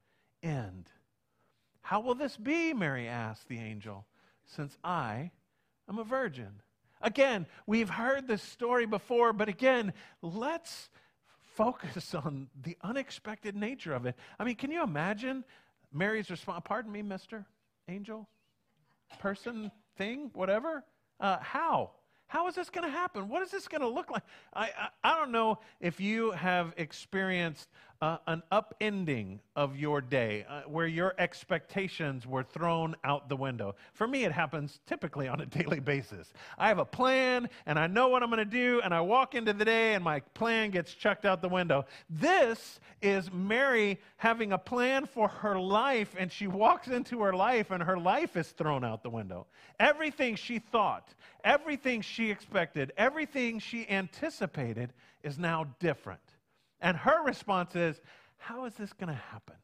end. 0.41 0.89
How 1.81 1.99
will 1.99 2.15
this 2.15 2.37
be? 2.37 2.73
Mary 2.73 3.09
asked 3.09 3.49
the 3.49 3.59
angel, 3.59 4.05
since 4.45 4.77
I 4.83 5.31
am 5.89 5.99
a 5.99 6.05
virgin. 6.05 6.61
Again, 7.01 7.45
we've 7.65 7.89
heard 7.89 8.27
this 8.27 8.41
story 8.41 8.85
before, 8.85 9.33
but 9.33 9.49
again, 9.49 9.91
let's 10.21 10.89
focus 11.55 12.15
on 12.15 12.47
the 12.63 12.77
unexpected 12.81 13.55
nature 13.55 13.93
of 13.93 14.05
it. 14.05 14.15
I 14.39 14.45
mean, 14.45 14.55
can 14.55 14.71
you 14.71 14.81
imagine 14.81 15.43
Mary's 15.91 16.29
response? 16.29 16.61
Pardon 16.63 16.91
me, 16.91 17.01
Mr. 17.01 17.43
Angel, 17.87 18.27
person, 19.19 19.71
thing, 19.97 20.31
whatever? 20.33 20.83
Uh, 21.19 21.37
how? 21.39 21.91
How 22.27 22.47
is 22.47 22.55
this 22.55 22.69
going 22.69 22.85
to 22.85 22.91
happen? 22.91 23.27
What 23.27 23.41
is 23.41 23.51
this 23.51 23.67
going 23.67 23.81
to 23.81 23.89
look 23.89 24.09
like? 24.09 24.23
I, 24.53 24.63
I, 24.63 24.87
I, 25.03 25.15
don't 25.17 25.31
know 25.31 25.59
if 25.81 25.99
you 25.99 26.31
have 26.31 26.73
experienced 26.77 27.69
uh, 28.01 28.17
an 28.25 28.41
upending 28.51 29.39
of 29.55 29.77
your 29.77 30.01
day 30.01 30.43
uh, 30.49 30.61
where 30.61 30.87
your 30.87 31.13
expectations 31.19 32.25
were 32.25 32.43
thrown 32.43 32.95
out 33.03 33.29
the 33.29 33.35
window. 33.35 33.75
For 33.93 34.07
me, 34.07 34.25
it 34.25 34.31
happens 34.31 34.79
typically 34.87 35.27
on 35.27 35.41
a 35.41 35.45
daily 35.61 35.79
basis. 35.79 36.33
I 36.57 36.67
have 36.67 36.79
a 36.79 36.85
plan 36.85 37.47
and 37.67 37.77
I 37.77 37.87
know 37.87 38.07
what 38.07 38.23
I'm 38.23 38.29
going 38.29 38.39
to 38.39 38.45
do, 38.45 38.81
and 38.83 38.93
I 38.93 39.01
walk 39.01 39.35
into 39.35 39.53
the 39.53 39.65
day 39.65 39.93
and 39.93 40.03
my 40.03 40.21
plan 40.33 40.71
gets 40.71 40.93
chucked 40.93 41.25
out 41.25 41.41
the 41.41 41.49
window. 41.49 41.85
This 42.09 42.79
is 43.01 43.31
Mary 43.31 43.99
having 44.17 44.53
a 44.53 44.57
plan 44.57 45.05
for 45.05 45.27
her 45.27 45.59
life, 45.59 46.15
and 46.17 46.31
she 46.31 46.47
walks 46.47 46.87
into 46.87 47.21
her 47.21 47.33
life, 47.33 47.71
and 47.71 47.83
her 47.83 47.97
life 47.97 48.35
is 48.35 48.49
thrown 48.49 48.83
out 48.83 49.03
the 49.03 49.09
window. 49.09 49.47
Everything 49.79 50.35
she 50.35 50.59
thought, 50.59 51.13
everything 51.43 52.01
she 52.01 52.31
expected, 52.31 52.93
everything 52.97 53.59
she 53.59 53.87
anticipated 53.89 54.93
is 55.23 55.37
now 55.37 55.65
different. 55.79 56.21
And 56.81 56.97
her 56.97 57.23
response 57.23 57.75
is, 57.75 58.01
How 58.37 58.65
is 58.65 58.73
this 58.73 58.93
going 58.93 59.09
to 59.09 59.21
happen? 59.31 59.55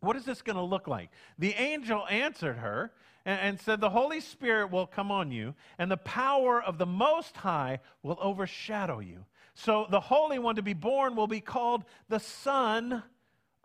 What 0.00 0.16
is 0.16 0.24
this 0.24 0.42
going 0.42 0.56
to 0.56 0.62
look 0.62 0.86
like? 0.86 1.10
The 1.38 1.54
angel 1.54 2.06
answered 2.08 2.56
her 2.56 2.92
and, 3.24 3.40
and, 3.40 3.60
said, 3.60 3.80
The 3.80 3.90
Holy 3.90 4.20
Spirit 4.20 4.70
will 4.70 4.86
come 4.86 5.10
on 5.10 5.32
you, 5.32 5.54
and 5.78 5.90
the 5.90 5.96
power 5.96 6.62
of 6.62 6.78
the 6.78 6.86
Most 6.86 7.36
High 7.36 7.80
will 8.02 8.18
overshadow 8.20 9.00
you. 9.00 9.24
So 9.54 9.86
the 9.90 10.00
Holy 10.00 10.38
One 10.38 10.56
to 10.56 10.62
be 10.62 10.74
born 10.74 11.16
will 11.16 11.26
be 11.26 11.40
called 11.40 11.84
the 12.08 12.20
Son 12.20 13.02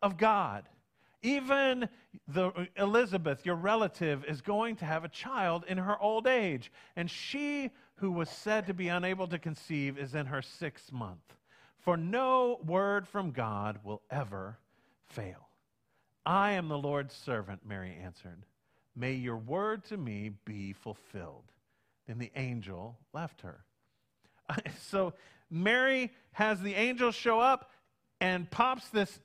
of 0.01 0.17
God. 0.17 0.65
Even 1.21 1.89
the, 2.27 2.67
Elizabeth, 2.77 3.45
your 3.45 3.55
relative, 3.55 4.23
is 4.25 4.39
going 4.39 4.77
to 4.77 4.85
have 4.85 5.03
a 5.03 5.09
child 5.09 5.65
in 5.67 5.77
her 5.77 5.99
old 5.99 6.27
age, 6.27 6.71
and 6.95 7.11
she 7.11 7.71
who 7.95 8.11
was 8.11 8.29
said 8.29 8.67
to 8.67 8.73
be 8.73 8.87
unable 8.87 9.27
to 9.27 9.37
conceive 9.37 9.97
is 9.97 10.15
in 10.15 10.27
her 10.27 10.41
sixth 10.41 10.93
month. 10.93 11.35
For 11.79 11.97
no 11.97 12.59
word 12.65 13.07
from 13.07 13.31
God 13.31 13.79
will 13.83 14.01
ever 14.11 14.57
fail. 15.05 15.49
I 16.25 16.51
am 16.51 16.67
the 16.67 16.77
Lord's 16.77 17.15
servant, 17.15 17.65
Mary 17.65 17.97
answered. 18.03 18.45
May 18.95 19.13
your 19.13 19.37
word 19.37 19.85
to 19.85 19.97
me 19.97 20.31
be 20.45 20.73
fulfilled. 20.73 21.45
Then 22.07 22.19
the 22.19 22.31
angel 22.35 22.97
left 23.13 23.41
her. 23.41 23.63
So 24.81 25.13
Mary 25.49 26.11
has 26.31 26.59
the 26.61 26.73
angel 26.73 27.11
show 27.11 27.39
up 27.39 27.71
and 28.19 28.49
pops 28.49 28.89
this 28.89 29.19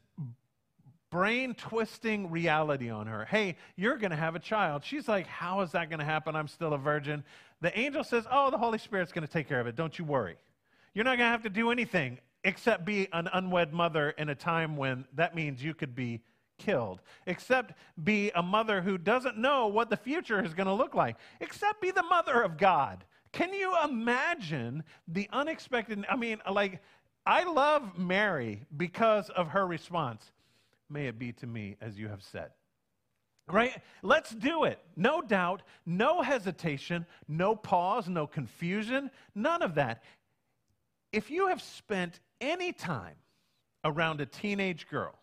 brain 1.10 1.54
twisting 1.54 2.30
reality 2.30 2.90
on 2.90 3.06
her. 3.06 3.24
Hey, 3.24 3.56
you're 3.76 3.96
going 3.96 4.10
to 4.10 4.16
have 4.16 4.34
a 4.34 4.40
child. 4.40 4.84
She's 4.84 5.08
like, 5.08 5.26
How 5.26 5.60
is 5.60 5.72
that 5.72 5.88
going 5.88 6.00
to 6.00 6.04
happen? 6.04 6.36
I'm 6.36 6.48
still 6.48 6.72
a 6.72 6.78
virgin. 6.78 7.24
The 7.60 7.76
angel 7.78 8.04
says, 8.04 8.26
Oh, 8.30 8.50
the 8.50 8.58
Holy 8.58 8.78
Spirit's 8.78 9.12
going 9.12 9.26
to 9.26 9.32
take 9.32 9.48
care 9.48 9.60
of 9.60 9.66
it. 9.66 9.76
Don't 9.76 9.98
you 9.98 10.04
worry. 10.04 10.36
You're 10.92 11.04
not 11.04 11.16
going 11.18 11.26
to 11.28 11.32
have 11.32 11.42
to 11.42 11.50
do 11.50 11.70
anything 11.70 12.18
except 12.44 12.84
be 12.84 13.08
an 13.12 13.28
unwed 13.32 13.72
mother 13.72 14.10
in 14.10 14.28
a 14.28 14.34
time 14.34 14.76
when 14.76 15.06
that 15.14 15.34
means 15.34 15.64
you 15.64 15.74
could 15.74 15.94
be 15.94 16.20
killed, 16.58 17.00
except 17.26 17.72
be 18.02 18.30
a 18.34 18.42
mother 18.42 18.80
who 18.80 18.96
doesn't 18.98 19.36
know 19.36 19.66
what 19.66 19.90
the 19.90 19.96
future 19.96 20.44
is 20.44 20.54
going 20.54 20.66
to 20.66 20.72
look 20.72 20.94
like, 20.94 21.16
except 21.40 21.80
be 21.80 21.90
the 21.90 22.02
mother 22.02 22.42
of 22.42 22.56
God. 22.56 23.04
Can 23.32 23.52
you 23.52 23.74
imagine 23.82 24.84
the 25.08 25.28
unexpected? 25.32 26.04
I 26.08 26.14
mean, 26.14 26.40
like, 26.50 26.80
I 27.26 27.42
love 27.44 27.98
Mary 27.98 28.62
because 28.76 29.30
of 29.30 29.48
her 29.48 29.66
response. 29.66 30.30
May 30.88 31.06
it 31.06 31.18
be 31.18 31.32
to 31.32 31.46
me 31.46 31.76
as 31.80 31.98
you 31.98 32.08
have 32.08 32.22
said. 32.22 32.50
Right? 33.48 33.76
Let's 34.02 34.30
do 34.30 34.64
it. 34.64 34.78
No 34.96 35.20
doubt, 35.20 35.62
no 35.84 36.22
hesitation, 36.22 37.04
no 37.26 37.56
pause, 37.56 38.08
no 38.08 38.26
confusion, 38.26 39.10
none 39.34 39.62
of 39.62 39.74
that. 39.74 40.02
If 41.12 41.30
you 41.30 41.48
have 41.48 41.60
spent 41.60 42.20
any 42.40 42.72
time 42.72 43.16
around 43.84 44.20
a 44.20 44.26
teenage 44.26 44.88
girl, 44.88 45.14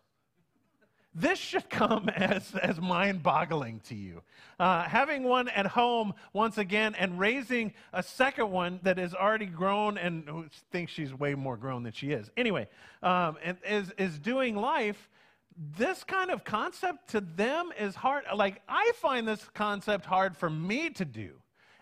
this 1.14 1.40
should 1.40 1.70
come 1.70 2.10
as, 2.16 2.56
as 2.56 2.80
mind 2.80 3.22
boggling 3.24 3.82
to 3.88 3.96
you. 3.96 4.22
Uh, 4.60 4.84
having 4.84 5.24
one 5.24 5.50
at 5.50 5.66
home 5.66 6.14
once 6.34 6.58
again 6.58 6.96
and 6.96 7.20
raising 7.20 7.74
a 7.94 8.04
second 8.04 8.50
one 8.52 8.80
that 8.84 8.98
is 8.98 9.14
already 9.14 9.46
grown 9.46 9.98
and 9.98 10.50
thinks 10.72 10.92
she's 10.92 11.14
way 11.14 11.36
more 11.36 11.58
grown 11.58 11.84
than 11.84 11.92
she 11.92 12.12
is. 12.12 12.30
Anyway, 12.38 12.68
um, 13.04 13.38
and 13.44 13.58
is, 13.68 13.92
is 13.98 14.20
doing 14.20 14.56
life. 14.56 15.10
This 15.78 16.04
kind 16.04 16.32
of 16.32 16.44
concept 16.44 17.10
to 17.10 17.22
them 17.22 17.72
is 17.78 17.94
hard. 17.94 18.24
Like, 18.34 18.62
I 18.70 18.94
find 18.96 19.28
this 19.28 19.46
concept 19.54 20.06
hard 20.06 20.38
for 20.38 20.50
me 20.50 20.90
to 20.92 21.06
do. 21.06 21.34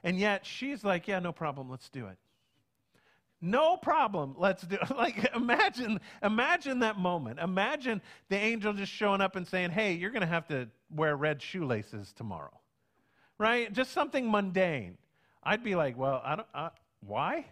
And 0.03 0.17
yet 0.17 0.45
she's 0.45 0.83
like, 0.83 1.07
yeah, 1.07 1.19
no 1.19 1.31
problem, 1.31 1.69
let's 1.69 1.89
do 1.89 2.07
it. 2.07 2.17
No 3.41 3.77
problem. 3.77 4.35
Let's 4.37 4.63
do 4.63 4.75
it. 4.75 4.89
Like 4.95 5.31
imagine 5.35 5.99
imagine 6.21 6.79
that 6.79 6.97
moment. 6.97 7.39
Imagine 7.39 8.01
the 8.27 8.35
angel 8.35 8.73
just 8.73 8.91
showing 8.91 9.21
up 9.21 9.35
and 9.35 9.47
saying, 9.47 9.71
"Hey, 9.71 9.93
you're 9.93 10.11
going 10.11 10.21
to 10.21 10.27
have 10.27 10.47
to 10.49 10.67
wear 10.89 11.15
red 11.15 11.41
shoelaces 11.41 12.11
tomorrow." 12.13 12.59
Right? 13.37 13.71
Just 13.71 13.91
something 13.91 14.29
mundane. 14.29 14.97
I'd 15.43 15.63
be 15.63 15.75
like, 15.75 15.97
"Well, 15.97 16.21
I 16.23 16.35
don't 16.35 16.47
uh, 16.53 16.69
why? 16.99 17.45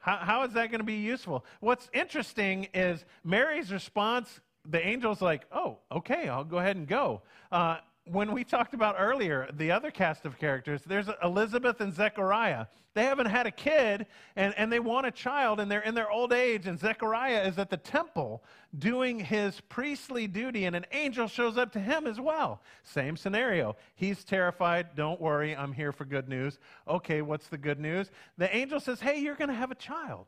How, 0.00 0.16
how 0.18 0.42
is 0.44 0.52
that 0.52 0.70
going 0.70 0.80
to 0.80 0.84
be 0.84 0.96
useful?" 0.96 1.44
What's 1.60 1.88
interesting 1.94 2.68
is 2.74 3.04
Mary's 3.24 3.72
response 3.72 4.40
the 4.68 4.84
angel's 4.84 5.22
like, 5.22 5.46
"Oh, 5.50 5.78
okay, 5.90 6.28
I'll 6.28 6.44
go 6.44 6.58
ahead 6.58 6.76
and 6.76 6.86
go." 6.86 7.22
Uh, 7.50 7.78
when 8.10 8.32
we 8.32 8.44
talked 8.44 8.74
about 8.74 8.96
earlier, 8.98 9.48
the 9.52 9.70
other 9.70 9.90
cast 9.90 10.26
of 10.26 10.38
characters, 10.38 10.82
there's 10.86 11.08
Elizabeth 11.22 11.80
and 11.80 11.94
Zechariah. 11.94 12.66
They 12.94 13.04
haven't 13.04 13.26
had 13.26 13.46
a 13.46 13.50
kid 13.50 14.06
and, 14.34 14.54
and 14.56 14.72
they 14.72 14.80
want 14.80 15.06
a 15.06 15.10
child 15.10 15.60
and 15.60 15.70
they're 15.70 15.82
in 15.82 15.94
their 15.94 16.10
old 16.10 16.32
age. 16.32 16.66
And 16.66 16.78
Zechariah 16.78 17.46
is 17.46 17.58
at 17.58 17.70
the 17.70 17.76
temple 17.76 18.42
doing 18.78 19.20
his 19.20 19.60
priestly 19.68 20.26
duty 20.26 20.64
and 20.64 20.74
an 20.74 20.86
angel 20.92 21.28
shows 21.28 21.56
up 21.56 21.72
to 21.72 21.80
him 21.80 22.06
as 22.06 22.20
well. 22.20 22.60
Same 22.82 23.16
scenario. 23.16 23.76
He's 23.94 24.24
terrified. 24.24 24.96
Don't 24.96 25.20
worry, 25.20 25.54
I'm 25.54 25.72
here 25.72 25.92
for 25.92 26.04
good 26.04 26.28
news. 26.28 26.58
Okay, 26.88 27.22
what's 27.22 27.48
the 27.48 27.58
good 27.58 27.78
news? 27.78 28.10
The 28.36 28.54
angel 28.54 28.80
says, 28.80 29.00
Hey, 29.00 29.20
you're 29.20 29.36
going 29.36 29.50
to 29.50 29.54
have 29.54 29.70
a 29.70 29.76
child. 29.76 30.26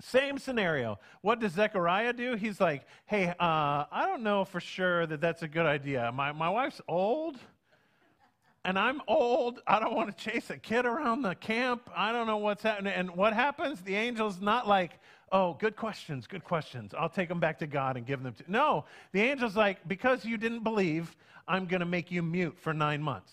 Same 0.00 0.38
scenario. 0.38 1.00
What 1.22 1.40
does 1.40 1.52
Zechariah 1.52 2.12
do? 2.12 2.36
He's 2.36 2.60
like, 2.60 2.86
hey, 3.06 3.28
uh, 3.28 3.34
I 3.90 4.06
don't 4.06 4.22
know 4.22 4.44
for 4.44 4.60
sure 4.60 5.06
that 5.06 5.20
that's 5.20 5.42
a 5.42 5.48
good 5.48 5.66
idea. 5.66 6.12
My, 6.12 6.30
my 6.30 6.48
wife's 6.48 6.80
old, 6.86 7.36
and 8.64 8.78
I'm 8.78 9.02
old. 9.08 9.60
I 9.66 9.80
don't 9.80 9.94
want 9.94 10.16
to 10.16 10.30
chase 10.30 10.50
a 10.50 10.56
kid 10.56 10.86
around 10.86 11.22
the 11.22 11.34
camp. 11.34 11.90
I 11.96 12.12
don't 12.12 12.28
know 12.28 12.36
what's 12.36 12.62
happening. 12.62 12.92
And 12.92 13.10
what 13.16 13.32
happens? 13.32 13.80
The 13.80 13.96
angel's 13.96 14.40
not 14.40 14.68
like, 14.68 15.00
oh, 15.32 15.54
good 15.54 15.74
questions, 15.74 16.28
good 16.28 16.44
questions. 16.44 16.94
I'll 16.96 17.08
take 17.08 17.28
them 17.28 17.40
back 17.40 17.58
to 17.58 17.66
God 17.66 17.96
and 17.96 18.06
give 18.06 18.22
them 18.22 18.34
to. 18.34 18.44
No, 18.46 18.84
the 19.10 19.22
angel's 19.22 19.56
like, 19.56 19.86
because 19.88 20.24
you 20.24 20.36
didn't 20.36 20.62
believe, 20.62 21.16
I'm 21.48 21.66
going 21.66 21.80
to 21.80 21.86
make 21.86 22.12
you 22.12 22.22
mute 22.22 22.56
for 22.60 22.72
nine 22.72 23.02
months. 23.02 23.32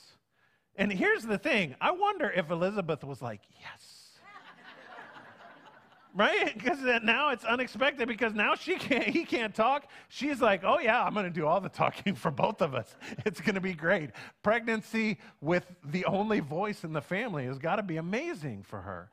And 0.77 0.91
here's 0.91 1.23
the 1.23 1.37
thing 1.37 1.75
I 1.79 1.91
wonder 1.91 2.31
if 2.31 2.49
Elizabeth 2.49 3.03
was 3.03 3.21
like, 3.21 3.41
yes 3.61 3.94
right? 6.15 6.53
Because 6.65 6.79
now 7.03 7.29
it's 7.29 7.43
unexpected 7.43 8.07
because 8.07 8.33
now 8.33 8.55
she 8.55 8.75
can't, 8.75 9.03
he 9.03 9.25
can't 9.25 9.53
talk. 9.53 9.87
She's 10.07 10.41
like, 10.41 10.63
oh 10.63 10.79
yeah, 10.79 11.03
I'm 11.03 11.13
going 11.13 11.25
to 11.25 11.31
do 11.31 11.45
all 11.45 11.61
the 11.61 11.69
talking 11.69 12.15
for 12.15 12.31
both 12.31 12.61
of 12.61 12.73
us. 12.73 12.95
It's 13.25 13.41
going 13.41 13.55
to 13.55 13.61
be 13.61 13.73
great. 13.73 14.11
Pregnancy 14.41 15.19
with 15.41 15.65
the 15.83 16.05
only 16.05 16.39
voice 16.39 16.83
in 16.83 16.93
the 16.93 17.01
family 17.01 17.45
has 17.45 17.59
got 17.59 17.75
to 17.75 17.83
be 17.83 17.97
amazing 17.97 18.63
for 18.63 18.81
her. 18.81 19.09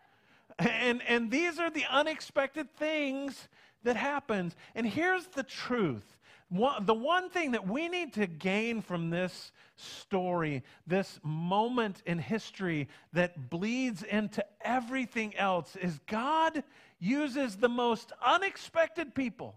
And, 0.58 1.02
and 1.08 1.30
these 1.30 1.58
are 1.58 1.70
the 1.70 1.84
unexpected 1.90 2.70
things 2.76 3.48
that 3.84 3.96
happens. 3.96 4.54
And 4.74 4.86
here's 4.86 5.26
the 5.26 5.42
truth. 5.42 6.16
One, 6.48 6.84
the 6.84 6.94
one 6.94 7.30
thing 7.30 7.52
that 7.52 7.66
we 7.66 7.88
need 7.88 8.12
to 8.14 8.26
gain 8.26 8.82
from 8.82 9.08
this 9.08 9.52
story, 9.76 10.62
this 10.86 11.18
moment 11.22 12.02
in 12.04 12.18
history 12.18 12.88
that 13.14 13.48
bleeds 13.48 14.02
into 14.02 14.44
everything 14.60 15.34
else, 15.36 15.76
is 15.76 15.98
God 16.06 16.62
uses 17.02 17.56
the 17.56 17.68
most 17.68 18.12
unexpected 18.24 19.12
people 19.12 19.56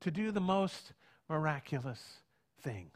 to 0.00 0.10
do 0.10 0.30
the 0.30 0.40
most 0.40 0.92
miraculous 1.28 2.20
things. 2.60 2.92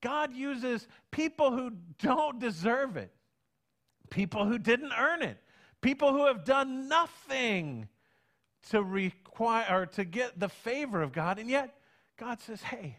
God 0.00 0.32
uses 0.32 0.86
people 1.10 1.50
who 1.50 1.72
don't 1.98 2.38
deserve 2.38 2.96
it, 2.96 3.12
people 4.10 4.46
who 4.46 4.58
didn't 4.58 4.92
earn 4.96 5.22
it, 5.22 5.38
people 5.80 6.12
who 6.12 6.26
have 6.26 6.44
done 6.44 6.88
nothing 6.88 7.88
to 8.70 8.80
require 8.80 9.82
or 9.82 9.86
to 9.86 10.04
get 10.04 10.38
the 10.38 10.48
favor 10.48 11.02
of 11.02 11.12
God, 11.12 11.40
and 11.40 11.50
yet 11.50 11.76
God 12.16 12.40
says, 12.40 12.62
"Hey, 12.62 12.96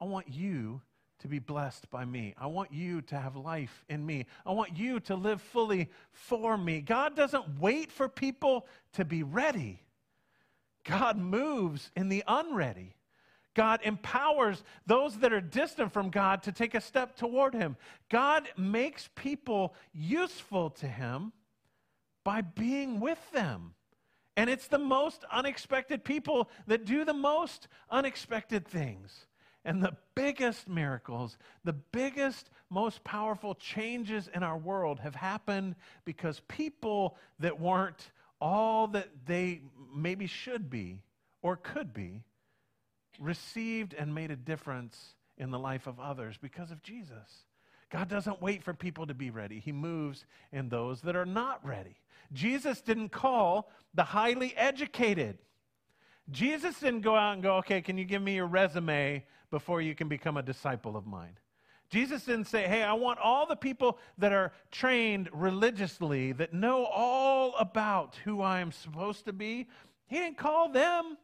I 0.00 0.06
want 0.06 0.28
you 0.28 0.82
to 1.26 1.30
be 1.30 1.38
blessed 1.40 1.90
by 1.90 2.04
me. 2.04 2.34
I 2.38 2.46
want 2.46 2.72
you 2.72 3.02
to 3.02 3.16
have 3.18 3.34
life 3.34 3.84
in 3.88 4.06
me. 4.06 4.26
I 4.46 4.52
want 4.52 4.76
you 4.76 5.00
to 5.00 5.16
live 5.16 5.42
fully 5.42 5.90
for 6.12 6.56
me. 6.56 6.80
God 6.80 7.16
doesn't 7.16 7.58
wait 7.58 7.90
for 7.90 8.08
people 8.08 8.66
to 8.92 9.04
be 9.04 9.24
ready, 9.24 9.82
God 10.84 11.18
moves 11.18 11.90
in 11.96 12.08
the 12.08 12.22
unready. 12.28 12.94
God 13.54 13.80
empowers 13.84 14.62
those 14.86 15.18
that 15.20 15.32
are 15.32 15.40
distant 15.40 15.90
from 15.90 16.10
God 16.10 16.42
to 16.42 16.52
take 16.52 16.74
a 16.74 16.80
step 16.80 17.16
toward 17.16 17.54
Him. 17.54 17.76
God 18.10 18.46
makes 18.58 19.08
people 19.14 19.74
useful 19.94 20.68
to 20.70 20.86
Him 20.86 21.32
by 22.22 22.42
being 22.42 23.00
with 23.00 23.18
them. 23.32 23.72
And 24.36 24.50
it's 24.50 24.68
the 24.68 24.78
most 24.78 25.24
unexpected 25.32 26.04
people 26.04 26.50
that 26.66 26.84
do 26.84 27.06
the 27.06 27.14
most 27.14 27.68
unexpected 27.90 28.68
things. 28.68 29.25
And 29.66 29.82
the 29.82 29.96
biggest 30.14 30.68
miracles, 30.68 31.36
the 31.64 31.72
biggest, 31.72 32.50
most 32.70 33.02
powerful 33.02 33.56
changes 33.56 34.30
in 34.32 34.44
our 34.44 34.56
world 34.56 35.00
have 35.00 35.16
happened 35.16 35.74
because 36.04 36.40
people 36.46 37.16
that 37.40 37.58
weren't 37.58 38.12
all 38.40 38.86
that 38.86 39.08
they 39.26 39.62
maybe 39.92 40.28
should 40.28 40.70
be 40.70 41.00
or 41.42 41.56
could 41.56 41.92
be 41.92 42.22
received 43.18 43.92
and 43.92 44.14
made 44.14 44.30
a 44.30 44.36
difference 44.36 45.16
in 45.36 45.50
the 45.50 45.58
life 45.58 45.88
of 45.88 45.98
others 45.98 46.36
because 46.40 46.70
of 46.70 46.80
Jesus. 46.80 47.44
God 47.90 48.08
doesn't 48.08 48.40
wait 48.40 48.62
for 48.62 48.72
people 48.72 49.08
to 49.08 49.14
be 49.14 49.30
ready, 49.30 49.58
He 49.58 49.72
moves 49.72 50.26
in 50.52 50.68
those 50.68 51.00
that 51.02 51.16
are 51.16 51.26
not 51.26 51.66
ready. 51.66 51.96
Jesus 52.32 52.80
didn't 52.82 53.08
call 53.08 53.68
the 53.94 54.04
highly 54.04 54.56
educated. 54.56 55.38
Jesus 56.30 56.80
didn't 56.80 57.02
go 57.02 57.14
out 57.14 57.34
and 57.34 57.42
go, 57.42 57.56
okay, 57.56 57.80
can 57.80 57.96
you 57.98 58.04
give 58.04 58.20
me 58.20 58.34
your 58.34 58.46
resume 58.46 59.24
before 59.50 59.80
you 59.80 59.94
can 59.94 60.08
become 60.08 60.36
a 60.36 60.42
disciple 60.42 60.96
of 60.96 61.06
mine? 61.06 61.38
Jesus 61.88 62.24
didn't 62.24 62.46
say, 62.46 62.66
hey, 62.66 62.82
I 62.82 62.94
want 62.94 63.20
all 63.20 63.46
the 63.46 63.54
people 63.54 63.98
that 64.18 64.32
are 64.32 64.52
trained 64.72 65.28
religiously, 65.32 66.32
that 66.32 66.52
know 66.52 66.84
all 66.84 67.54
about 67.56 68.16
who 68.24 68.42
I 68.42 68.60
am 68.60 68.72
supposed 68.72 69.26
to 69.26 69.32
be. 69.32 69.68
He 70.08 70.16
didn't 70.16 70.36
call 70.36 70.68
them. 70.68 71.16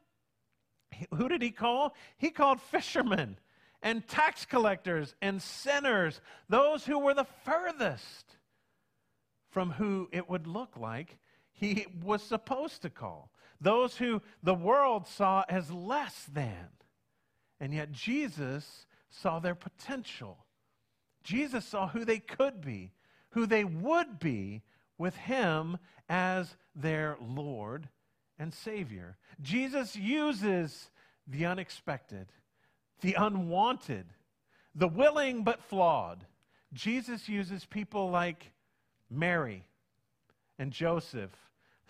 Who 1.15 1.29
did 1.29 1.43
he 1.43 1.51
call? 1.51 1.95
He 2.17 2.31
called 2.31 2.61
fishermen 2.61 3.39
and 3.83 4.07
tax 4.07 4.45
collectors 4.45 5.17
and 5.21 5.43
sinners, 5.43 6.21
those 6.49 6.85
who 6.85 7.01
were 7.01 7.15
the 7.15 7.27
furthest 7.45 8.37
from 9.51 9.73
who 9.73 10.09
it 10.13 10.31
would 10.31 10.47
look 10.47 10.77
like 10.77 11.19
he 11.53 11.87
was 12.03 12.23
supposed 12.23 12.83
to 12.83 12.91
call 12.91 13.32
those 13.63 13.97
who 13.97 14.21
the 14.43 14.55
world 14.55 15.07
saw 15.07 15.45
as 15.49 15.71
less 15.71 16.27
than. 16.33 16.69
And 17.61 17.73
yet 17.73 17.93
Jesus 17.93 18.87
saw 19.09 19.39
their 19.39 19.55
potential. 19.55 20.45
Jesus 21.23 21.65
saw 21.65 21.89
who 21.89 22.05
they 22.05 22.19
could 22.19 22.61
be, 22.61 22.93
who 23.31 23.47
they 23.47 23.65
would 23.65 24.19
be 24.19 24.63
with 24.99 25.17
him 25.17 25.79
as 26.09 26.57
their 26.75 27.17
Lord 27.21 27.89
and 28.39 28.53
Savior. 28.53 29.17
Jesus 29.41 29.95
uses 29.95 30.91
the 31.27 31.47
unexpected, 31.47 32.27
the 33.01 33.15
unwanted, 33.15 34.07
the 34.75 34.89
willing 34.89 35.45
but 35.45 35.63
flawed. 35.63 36.27
Jesus 36.73 37.29
uses 37.29 37.65
people 37.65 38.11
like 38.11 38.51
Mary 39.09 39.65
and 40.59 40.73
Joseph, 40.73 41.31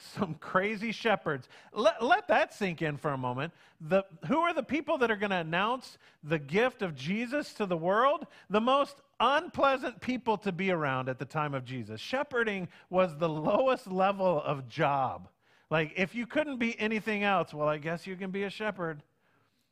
some 0.03 0.35
crazy 0.35 0.93
shepherds. 0.93 1.49
Let, 1.73 2.03
let 2.03 2.29
that 2.29 2.53
sink 2.53 2.83
in 2.83 2.97
for 2.97 3.13
a 3.13 3.19
moment. 3.19 3.53
The, 3.81 4.05
who 4.27 4.39
are 4.39 4.55
the 4.55 4.63
people 4.63 4.99
that 4.99 5.11
are 5.11 5.17
going 5.17 5.31
to 5.31 5.37
announce 5.37 5.99
the 6.23 6.39
gift 6.39 6.83
of 6.83 6.95
Jesus 6.95 7.53
to 7.55 7.67
the 7.67 7.77
world? 7.77 8.27
The 8.51 8.61
most 8.61 8.97
unpleasant 9.21 10.01
people 10.01 10.37
to 10.39 10.53
be 10.53 10.71
around 10.71 11.09
at 11.09 11.19
the 11.19 11.25
time 11.25 11.55
of 11.55 11.65
Jesus. 11.65 12.01
Shepherding 12.01 12.69
was 12.91 13.17
the 13.17 13.29
lowest 13.29 13.87
level 13.87 14.43
of 14.45 14.69
job. 14.69 15.29
Like, 15.71 15.93
if 15.97 16.15
you 16.15 16.27
couldn't 16.27 16.59
be 16.59 16.79
anything 16.79 17.23
else, 17.23 17.55
well, 17.55 17.69
I 17.69 17.79
guess 17.79 18.07
you 18.07 18.17
can 18.17 18.31
be 18.31 18.43
a 18.43 18.51
shepherd. 18.51 19.03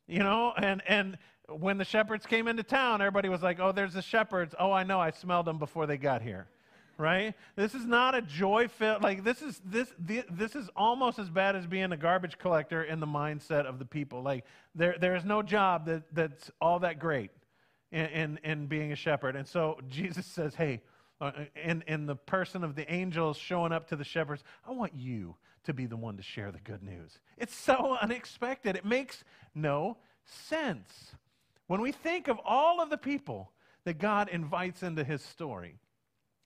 You 0.07 0.19
know, 0.19 0.53
and, 0.57 0.81
and 0.87 1.17
when 1.47 1.77
the 1.77 1.85
shepherds 1.85 2.25
came 2.25 2.47
into 2.47 2.63
town, 2.63 3.01
everybody 3.01 3.29
was 3.29 3.41
like, 3.43 3.59
oh, 3.59 3.71
there's 3.71 3.93
the 3.93 4.01
shepherds. 4.01 4.55
Oh, 4.57 4.71
I 4.71 4.83
know, 4.83 4.99
I 4.99 5.11
smelled 5.11 5.45
them 5.45 5.57
before 5.57 5.85
they 5.85 5.97
got 5.97 6.21
here. 6.21 6.47
Right? 6.97 7.33
This 7.55 7.73
is 7.73 7.85
not 7.85 8.13
a 8.13 8.21
joy 8.21 8.67
filled, 8.67 9.01
like, 9.01 9.23
this 9.23 9.41
is, 9.41 9.59
this, 9.65 9.91
this 9.97 10.55
is 10.55 10.69
almost 10.75 11.17
as 11.17 11.29
bad 11.29 11.55
as 11.55 11.65
being 11.65 11.91
a 11.91 11.97
garbage 11.97 12.37
collector 12.37 12.83
in 12.83 12.99
the 12.99 13.07
mindset 13.07 13.65
of 13.65 13.79
the 13.79 13.85
people. 13.85 14.21
Like, 14.21 14.45
there, 14.75 14.95
there 14.99 15.15
is 15.15 15.25
no 15.25 15.41
job 15.41 15.85
that, 15.87 16.03
that's 16.13 16.51
all 16.61 16.79
that 16.79 16.99
great 16.99 17.31
in, 17.91 18.05
in, 18.05 18.39
in 18.43 18.67
being 18.67 18.91
a 18.91 18.95
shepherd. 18.95 19.35
And 19.35 19.47
so 19.47 19.79
Jesus 19.89 20.25
says, 20.25 20.53
hey, 20.53 20.81
uh, 21.19 21.31
in, 21.55 21.83
in 21.87 22.05
the 22.05 22.15
person 22.15 22.63
of 22.63 22.75
the 22.75 22.91
angels 22.91 23.37
showing 23.37 23.71
up 23.71 23.87
to 23.89 23.95
the 23.95 24.03
shepherds, 24.03 24.43
I 24.67 24.71
want 24.71 24.93
you 24.95 25.35
to 25.65 25.73
be 25.73 25.85
the 25.85 25.97
one 25.97 26.17
to 26.17 26.23
share 26.23 26.51
the 26.51 26.59
good 26.59 26.83
news. 26.83 27.19
It's 27.37 27.55
so 27.55 27.97
unexpected. 28.01 28.75
It 28.75 28.85
makes 28.85 29.23
no 29.53 29.97
sense. 30.25 31.15
When 31.67 31.81
we 31.81 31.91
think 31.91 32.27
of 32.27 32.39
all 32.43 32.81
of 32.81 32.89
the 32.89 32.97
people 32.97 33.51
that 33.85 33.97
God 33.97 34.29
invites 34.29 34.83
into 34.83 35.03
his 35.03 35.21
story, 35.21 35.75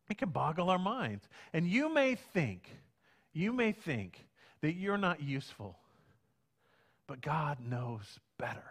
it 0.09 0.17
can 0.17 0.29
boggle 0.29 0.69
our 0.69 0.79
minds. 0.79 1.27
And 1.53 1.67
you 1.67 1.93
may 1.93 2.15
think, 2.15 2.69
you 3.33 3.51
may 3.51 3.71
think 3.71 4.25
that 4.61 4.73
you're 4.73 4.97
not 4.97 5.21
useful, 5.21 5.77
but 7.07 7.21
God 7.21 7.57
knows 7.59 8.19
better. 8.37 8.63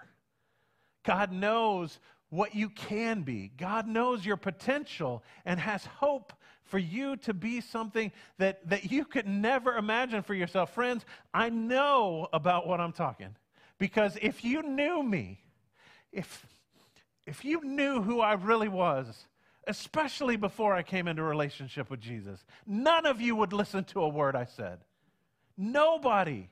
God 1.05 1.33
knows 1.33 1.99
what 2.31 2.55
you 2.55 2.69
can 2.69 3.23
be. 3.23 3.53
God 3.57 3.87
knows 3.87 4.25
your 4.25 4.37
potential 4.37 5.23
and 5.45 5.61
has 5.61 5.85
hope 5.85 6.33
for 6.65 6.79
you 6.79 7.17
to 7.19 7.35
be 7.35 7.61
something 7.61 8.11
that, 8.39 8.67
that 8.69 8.91
you 8.91 9.05
could 9.05 9.29
never 9.29 9.77
imagine 9.77 10.23
for 10.23 10.35
yourself. 10.35 10.75
Friends, 10.75 11.05
I 11.33 11.51
know 11.51 12.29
about 12.33 12.67
what 12.67 12.81
I'm 12.81 12.93
talking 12.93 13.37
because 13.79 14.17
if 14.23 14.45
you 14.45 14.63
knew 14.63 15.03
me, 15.03 15.41
if, 16.11 16.47
if 17.27 17.45
you 17.45 17.63
knew 17.63 18.03
who 18.03 18.21
I 18.21 18.33
really 18.33 18.69
was, 18.69 19.27
especially 19.67 20.37
before 20.37 20.75
I 20.75 20.83
came 20.83 21.09
into 21.09 21.23
relationship 21.23 21.91
with 21.91 22.01
Jesus, 22.01 22.45
none 22.67 23.07
of 23.07 23.21
you 23.21 23.37
would 23.37 23.53
listen 23.53 23.85
to 23.85 24.03
a 24.03 24.09
word 24.09 24.37
I 24.37 24.45
said. 24.45 24.79
Nobody. 25.57 26.49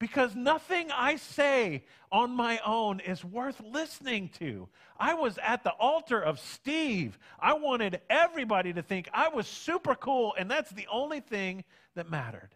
Because 0.00 0.34
nothing 0.34 0.90
I 0.90 1.16
say 1.16 1.84
on 2.10 2.30
my 2.32 2.60
own 2.66 3.00
is 3.00 3.24
worth 3.24 3.62
listening 3.64 4.28
to. 4.38 4.68
I 4.98 5.14
was 5.14 5.38
at 5.38 5.62
the 5.64 5.70
altar 5.70 6.20
of 6.20 6.40
Steve. 6.40 7.18
I 7.38 7.54
wanted 7.54 8.00
everybody 8.10 8.72
to 8.72 8.82
think 8.82 9.08
I 9.14 9.28
was 9.28 9.46
super 9.46 9.94
cool, 9.94 10.34
and 10.36 10.50
that's 10.50 10.70
the 10.70 10.86
only 10.92 11.20
thing 11.20 11.64
that 11.94 12.10
mattered. 12.10 12.50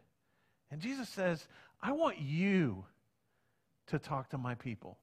And 0.70 0.80
Jesus 0.80 1.08
says, 1.08 1.46
I 1.80 1.92
want 1.92 2.18
you 2.18 2.84
to 3.86 3.98
talk 3.98 4.30
to 4.30 4.38
my 4.38 4.54
people. 4.54 4.98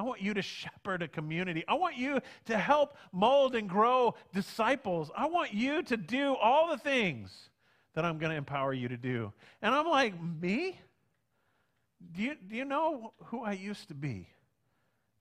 I 0.00 0.02
want 0.02 0.22
you 0.22 0.32
to 0.32 0.40
shepherd 0.40 1.02
a 1.02 1.08
community. 1.08 1.62
I 1.68 1.74
want 1.74 1.98
you 1.98 2.20
to 2.46 2.56
help 2.56 2.96
mold 3.12 3.54
and 3.54 3.68
grow 3.68 4.14
disciples. 4.32 5.10
I 5.14 5.26
want 5.26 5.52
you 5.52 5.82
to 5.82 5.96
do 5.98 6.36
all 6.36 6.70
the 6.70 6.78
things 6.78 7.50
that 7.92 8.06
I'm 8.06 8.16
going 8.16 8.30
to 8.30 8.36
empower 8.36 8.72
you 8.72 8.88
to 8.88 8.96
do. 8.96 9.30
And 9.60 9.74
I'm 9.74 9.86
like, 9.86 10.14
me? 10.18 10.80
Do 12.16 12.22
you, 12.22 12.34
do 12.48 12.56
you 12.56 12.64
know 12.64 13.12
who 13.24 13.44
I 13.44 13.52
used 13.52 13.88
to 13.88 13.94
be? 13.94 14.26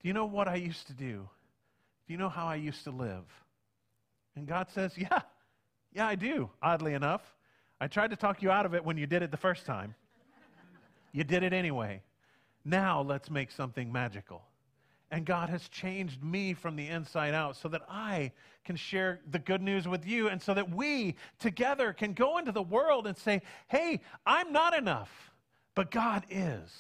Do 0.02 0.08
you 0.08 0.14
know 0.14 0.24
what 0.24 0.48
I 0.48 0.56
used 0.56 0.88
to 0.88 0.94
do? 0.94 1.28
Do 2.08 2.14
you 2.14 2.18
know 2.18 2.30
how 2.30 2.48
I 2.48 2.56
used 2.56 2.86
to 2.86 2.92
live? 2.92 3.26
And 4.38 4.48
God 4.48 4.70
says, 4.74 4.94
Yeah, 4.98 5.20
yeah, 5.92 6.08
I 6.08 6.16
do, 6.16 6.50
oddly 6.64 6.94
enough. 6.94 7.36
I 7.82 7.88
tried 7.88 8.12
to 8.12 8.16
talk 8.16 8.42
you 8.42 8.50
out 8.50 8.66
of 8.66 8.74
it 8.74 8.86
when 8.86 8.98
you 8.98 9.08
did 9.08 9.24
it 9.24 9.32
the 9.32 9.36
first 9.36 9.66
time. 9.66 9.94
you 11.12 11.26
did 11.26 11.44
it 11.44 11.52
anyway. 11.52 12.02
Now 12.64 13.02
let's 13.02 13.30
make 13.30 13.52
something 13.52 13.92
magical. 13.92 14.44
And 15.12 15.26
God 15.26 15.50
has 15.50 15.68
changed 15.70 16.24
me 16.24 16.54
from 16.54 16.76
the 16.76 16.88
inside 16.88 17.34
out 17.34 17.56
so 17.56 17.68
that 17.70 17.82
I 17.90 18.32
can 18.64 18.76
share 18.76 19.22
the 19.30 19.40
good 19.40 19.62
news 19.62 19.88
with 19.88 20.06
you 20.06 20.28
and 20.28 20.42
so 20.42 20.54
that 20.54 20.70
we 20.70 21.16
together 21.40 21.94
can 21.94 22.14
go 22.14 22.38
into 22.38 22.52
the 22.52 22.62
world 22.62 23.08
and 23.08 23.18
say, 23.18 23.42
hey, 23.68 24.02
I'm 24.26 24.54
not 24.54 24.78
enough, 24.78 25.10
but 25.74 25.90
God 25.90 26.26
is. 26.30 26.72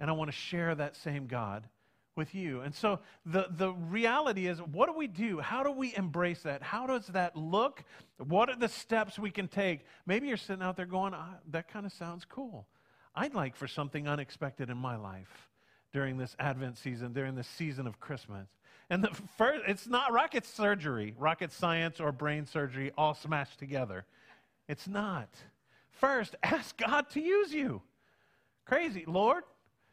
And 0.00 0.10
I 0.10 0.14
want 0.14 0.28
to 0.28 0.36
share 0.36 0.74
that 0.74 0.96
same 0.96 1.26
God 1.28 1.68
with 2.16 2.34
you. 2.34 2.60
And 2.60 2.74
so 2.74 2.98
the, 3.24 3.46
the 3.50 3.72
reality 3.72 4.48
is, 4.48 4.60
what 4.60 4.86
do 4.86 4.96
we 4.96 5.06
do? 5.06 5.38
How 5.38 5.62
do 5.62 5.70
we 5.70 5.94
embrace 5.96 6.42
that? 6.42 6.62
How 6.62 6.86
does 6.88 7.06
that 7.08 7.36
look? 7.36 7.84
What 8.18 8.50
are 8.50 8.56
the 8.56 8.68
steps 8.68 9.16
we 9.16 9.30
can 9.30 9.46
take? 9.46 9.84
Maybe 10.06 10.26
you're 10.26 10.36
sitting 10.36 10.62
out 10.62 10.76
there 10.76 10.86
going, 10.86 11.14
ah, 11.14 11.36
that 11.50 11.68
kind 11.68 11.86
of 11.86 11.92
sounds 11.92 12.24
cool. 12.24 12.66
I'd 13.14 13.34
like 13.34 13.54
for 13.54 13.68
something 13.68 14.08
unexpected 14.08 14.70
in 14.70 14.76
my 14.76 14.96
life 14.96 15.48
during 15.94 16.18
this 16.18 16.34
Advent 16.40 16.76
season, 16.76 17.12
during 17.12 17.36
this 17.36 17.46
season 17.46 17.86
of 17.86 18.00
Christmas. 18.00 18.48
And 18.90 19.02
the 19.02 19.12
first, 19.38 19.62
it's 19.68 19.86
not 19.86 20.12
rocket 20.12 20.44
surgery, 20.44 21.14
rocket 21.16 21.52
science, 21.52 22.00
or 22.00 22.10
brain 22.10 22.44
surgery 22.44 22.90
all 22.98 23.14
smashed 23.14 23.60
together. 23.60 24.04
It's 24.68 24.88
not. 24.88 25.28
First, 25.92 26.34
ask 26.42 26.76
God 26.76 27.08
to 27.10 27.20
use 27.20 27.54
you. 27.54 27.80
Crazy. 28.66 29.04
Lord, 29.06 29.44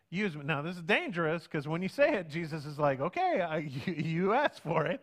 use 0.10 0.36
me. 0.36 0.42
Now, 0.44 0.64
this 0.64 0.76
is 0.76 0.82
dangerous 0.82 1.44
because 1.44 1.68
when 1.68 1.84
you 1.84 1.88
say 1.88 2.16
it, 2.16 2.30
Jesus 2.30 2.66
is 2.66 2.80
like, 2.80 3.00
okay, 3.00 3.40
I, 3.42 3.58
you, 3.58 3.94
you 3.94 4.34
asked 4.34 4.62
for 4.62 4.88
it. 4.88 5.02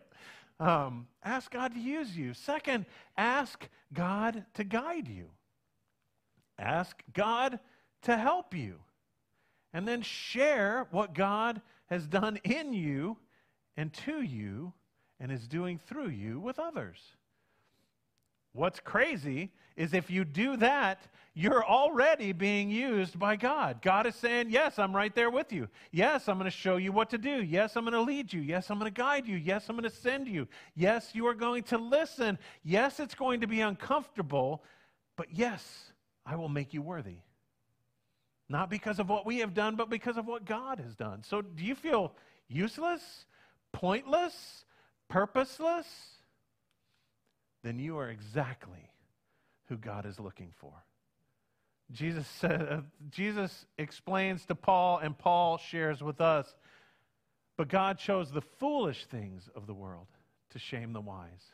Um, 0.59 1.07
ask 1.23 1.49
God 1.49 1.73
to 1.73 1.79
use 1.79 2.15
you. 2.17 2.33
Second, 2.33 2.85
ask 3.17 3.69
God 3.93 4.43
to 4.55 4.65
guide 4.65 5.07
you. 5.07 5.29
Ask 6.57 7.01
God 7.13 7.61
to 8.01 8.17
help 8.17 8.53
you 8.53 8.81
and 9.73 9.87
then 9.87 10.01
share 10.01 10.87
what 10.91 11.13
God 11.13 11.61
has 11.87 12.07
done 12.07 12.37
in 12.43 12.73
you 12.73 13.17
and 13.77 13.93
to 13.93 14.21
you 14.21 14.73
and 15.19 15.31
is 15.31 15.47
doing 15.47 15.77
through 15.77 16.09
you 16.09 16.39
with 16.39 16.59
others. 16.59 16.97
What's 18.53 18.79
crazy 18.79 19.51
is 19.75 19.93
if 19.93 20.09
you 20.09 20.25
do 20.25 20.57
that, 20.57 21.07
you're 21.33 21.63
already 21.63 22.33
being 22.33 22.69
used 22.69 23.17
by 23.17 23.35
God. 23.35 23.81
God 23.81 24.05
is 24.07 24.15
saying, 24.15 24.49
Yes, 24.49 24.79
I'm 24.79 24.93
right 24.93 25.13
there 25.13 25.29
with 25.29 25.53
you. 25.53 25.69
Yes, 25.91 26.27
I'm 26.27 26.37
going 26.37 26.49
to 26.49 26.57
show 26.57 26.77
you 26.77 26.91
what 26.91 27.09
to 27.11 27.17
do. 27.17 27.43
Yes, 27.43 27.75
I'm 27.75 27.83
going 27.83 27.93
to 27.93 28.01
lead 28.01 28.33
you. 28.33 28.41
Yes, 28.41 28.69
I'm 28.69 28.79
going 28.79 28.91
to 28.91 29.01
guide 29.01 29.27
you. 29.27 29.37
Yes, 29.37 29.69
I'm 29.69 29.77
going 29.77 29.89
to 29.89 29.95
send 29.95 30.27
you. 30.27 30.47
Yes, 30.75 31.11
you 31.13 31.27
are 31.27 31.33
going 31.33 31.63
to 31.63 31.77
listen. 31.77 32.37
Yes, 32.63 32.99
it's 32.99 33.15
going 33.15 33.41
to 33.41 33.47
be 33.47 33.61
uncomfortable, 33.61 34.63
but 35.15 35.27
yes, 35.31 35.93
I 36.25 36.35
will 36.35 36.49
make 36.49 36.73
you 36.73 36.81
worthy. 36.81 37.19
Not 38.49 38.69
because 38.69 38.99
of 38.99 39.07
what 39.07 39.25
we 39.25 39.37
have 39.39 39.53
done, 39.53 39.75
but 39.75 39.89
because 39.89 40.17
of 40.17 40.25
what 40.25 40.43
God 40.43 40.79
has 40.79 40.95
done. 40.95 41.21
So 41.23 41.41
do 41.41 41.63
you 41.63 41.75
feel 41.75 42.13
useless, 42.47 43.25
pointless, 43.71 44.65
purposeless? 45.07 45.87
Then 47.63 47.77
you 47.77 47.97
are 47.99 48.09
exactly 48.09 48.91
who 49.67 49.77
God 49.77 50.07
is 50.07 50.19
looking 50.19 50.51
for. 50.57 50.73
Jesus, 51.91 52.27
said, 52.27 52.61
uh, 52.61 52.81
Jesus 53.09 53.65
explains 53.77 54.45
to 54.45 54.55
Paul, 54.55 54.99
and 54.99 55.17
Paul 55.17 55.57
shares 55.57 56.01
with 56.01 56.21
us. 56.21 56.55
But 57.57 57.67
God 57.67 57.97
chose 57.97 58.31
the 58.31 58.41
foolish 58.41 59.05
things 59.05 59.49
of 59.55 59.67
the 59.67 59.73
world 59.73 60.07
to 60.51 60.59
shame 60.59 60.93
the 60.93 61.01
wise. 61.01 61.53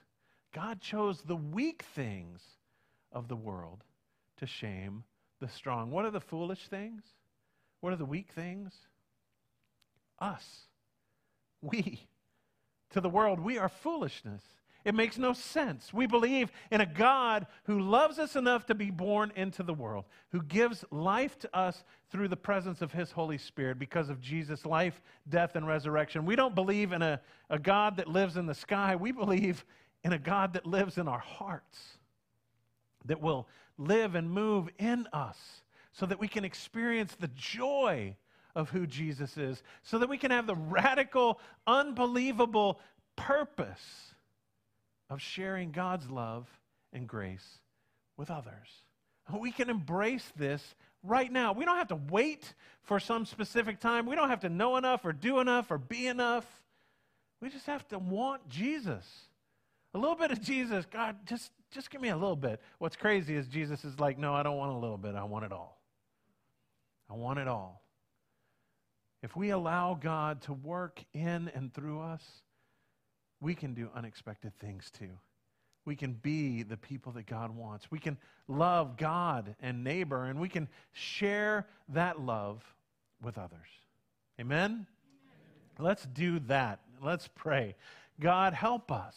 God 0.54 0.80
chose 0.80 1.22
the 1.22 1.36
weak 1.36 1.84
things 1.96 2.42
of 3.12 3.28
the 3.28 3.36
world 3.36 3.84
to 4.38 4.46
shame 4.46 5.04
the 5.40 5.50
strong. 5.50 5.92
What 5.92 6.06
are 6.06 6.12
the 6.12 6.22
foolish 6.22 6.68
things? 6.68 7.04
What 7.82 7.94
are 7.94 7.98
the 7.98 8.06
weak 8.06 8.32
things? 8.34 8.74
Us. 10.20 10.62
We. 11.62 12.08
To 12.92 13.02
the 13.02 13.10
world, 13.10 13.40
we 13.40 13.58
are 13.58 13.70
foolishness. 13.70 14.42
It 14.86 14.94
makes 14.94 15.18
no 15.18 15.34
sense. 15.34 15.92
We 15.92 16.06
believe 16.06 16.52
in 16.72 16.80
a 16.80 16.86
God 16.86 17.48
who 17.64 17.80
loves 17.80 18.20
us 18.20 18.36
enough 18.36 18.68
to 18.68 18.76
be 18.76 18.92
born 18.92 19.34
into 19.36 19.64
the 19.64 19.74
world, 19.74 20.06
who 20.32 20.44
gives 20.44 20.86
life 20.92 21.40
to 21.40 21.58
us 21.58 21.84
through 22.12 22.28
the 22.28 22.38
presence 22.38 22.84
of 22.84 22.92
His 22.92 23.12
Holy 23.12 23.40
Spirit 23.40 23.80
because 23.80 24.10
of 24.10 24.22
Jesus' 24.22 24.64
life, 24.64 25.02
death, 25.28 25.56
and 25.56 25.68
resurrection. 25.68 26.24
We 26.24 26.36
don't 26.36 26.54
believe 26.54 26.92
in 26.92 27.02
a, 27.02 27.20
a 27.50 27.58
God 27.58 27.98
that 27.98 28.08
lives 28.08 28.38
in 28.38 28.46
the 28.46 28.54
sky. 28.54 28.96
We 28.96 29.12
believe 29.12 29.66
in 30.04 30.14
a 30.14 30.20
God 30.20 30.54
that 30.54 30.68
lives 30.68 31.00
in 31.00 31.08
our 31.08 31.20
hearts, 31.20 31.98
that 33.06 33.22
will 33.22 33.48
live 33.78 34.16
and 34.16 34.30
move 34.30 34.70
in 34.78 35.08
us 35.14 35.38
so 35.92 36.06
that 36.06 36.20
we 36.20 36.28
can 36.28 36.46
experience 36.46 37.16
the 37.16 37.30
joy 37.30 38.16
of 38.56 38.70
who 38.70 38.88
Jesus 38.88 39.38
is 39.38 39.62
so 39.84 40.00
that 40.00 40.10
we 40.10 40.18
can 40.18 40.32
have 40.32 40.48
the 40.48 40.56
radical, 40.56 41.40
unbelievable 41.68 42.80
purpose 43.16 44.14
of 45.10 45.22
sharing 45.22 45.72
God's 45.72 46.10
love 46.10 46.48
and 46.94 47.08
grace 47.08 47.60
with 48.18 48.32
others. 48.32 48.70
We 49.40 49.52
can 49.52 49.70
embrace 49.70 50.32
this 50.36 50.76
right 51.04 51.32
now. 51.32 51.54
We 51.54 51.66
don't 51.66 51.78
have 51.78 51.90
to 51.90 52.00
wait 52.10 52.54
for 52.84 53.00
some 53.00 53.26
specific 53.26 53.80
time. 53.80 54.06
We 54.06 54.16
don't 54.16 54.30
have 54.30 54.42
to 54.42 54.50
know 54.50 54.78
enough 54.78 55.04
or 55.04 55.14
do 55.14 55.40
enough 55.40 55.72
or 55.72 55.78
be 55.78 56.08
enough. 56.08 56.46
We 57.42 57.50
just 57.50 57.66
have 57.66 57.88
to 57.90 58.00
want 58.00 58.48
Jesus. 58.50 59.06
A 59.94 59.98
little 59.98 60.16
bit 60.16 60.32
of 60.32 60.42
Jesus. 60.42 60.86
God, 60.86 61.18
just, 61.26 61.52
just 61.76 61.92
give 61.92 62.02
me 62.02 62.10
a 62.10 62.16
little 62.16 62.36
bit. 62.38 62.62
What's 62.80 62.96
crazy 62.96 63.36
is 63.36 63.48
Jesus 63.48 63.84
is 63.84 64.00
like, 64.00 64.18
no, 64.18 64.34
I 64.34 64.42
don't 64.42 64.58
want 64.58 64.72
a 64.72 64.78
little 64.78 64.98
bit. 64.98 65.14
I 65.14 65.26
want 65.26 65.46
it 65.46 65.52
all. 65.52 65.80
I 67.10 67.14
want 67.14 67.38
it 67.38 67.48
all. 67.48 67.84
If 69.22 69.36
we 69.36 69.50
allow 69.50 69.94
God 69.94 70.42
to 70.44 70.54
work 70.54 71.04
in 71.14 71.52
and 71.54 71.74
through 71.74 72.00
us, 72.00 72.24
we 73.42 73.54
can 73.54 73.74
do 73.74 73.90
unexpected 73.94 74.58
things 74.60 74.90
too. 74.98 75.12
We 75.86 75.96
can 75.96 76.14
be 76.14 76.64
the 76.64 76.78
people 76.78 77.12
that 77.12 77.28
God 77.28 77.56
wants. 77.56 77.92
We 77.92 78.00
can 78.00 78.18
love 78.48 78.98
God 78.98 79.56
and 79.62 79.84
neighbor, 79.84 80.26
and 80.26 80.40
we 80.40 80.50
can 80.50 80.68
share 80.94 81.68
that 81.90 82.20
love 82.22 82.64
with 83.22 83.38
others. 83.38 83.68
Amen? 84.40 84.72
Amen? 84.72 84.88
Let's 85.78 86.06
do 86.06 86.40
that. 86.48 86.80
Let's 87.04 87.28
pray. 87.36 87.76
God, 88.20 88.54
help 88.54 88.92
us 88.92 89.16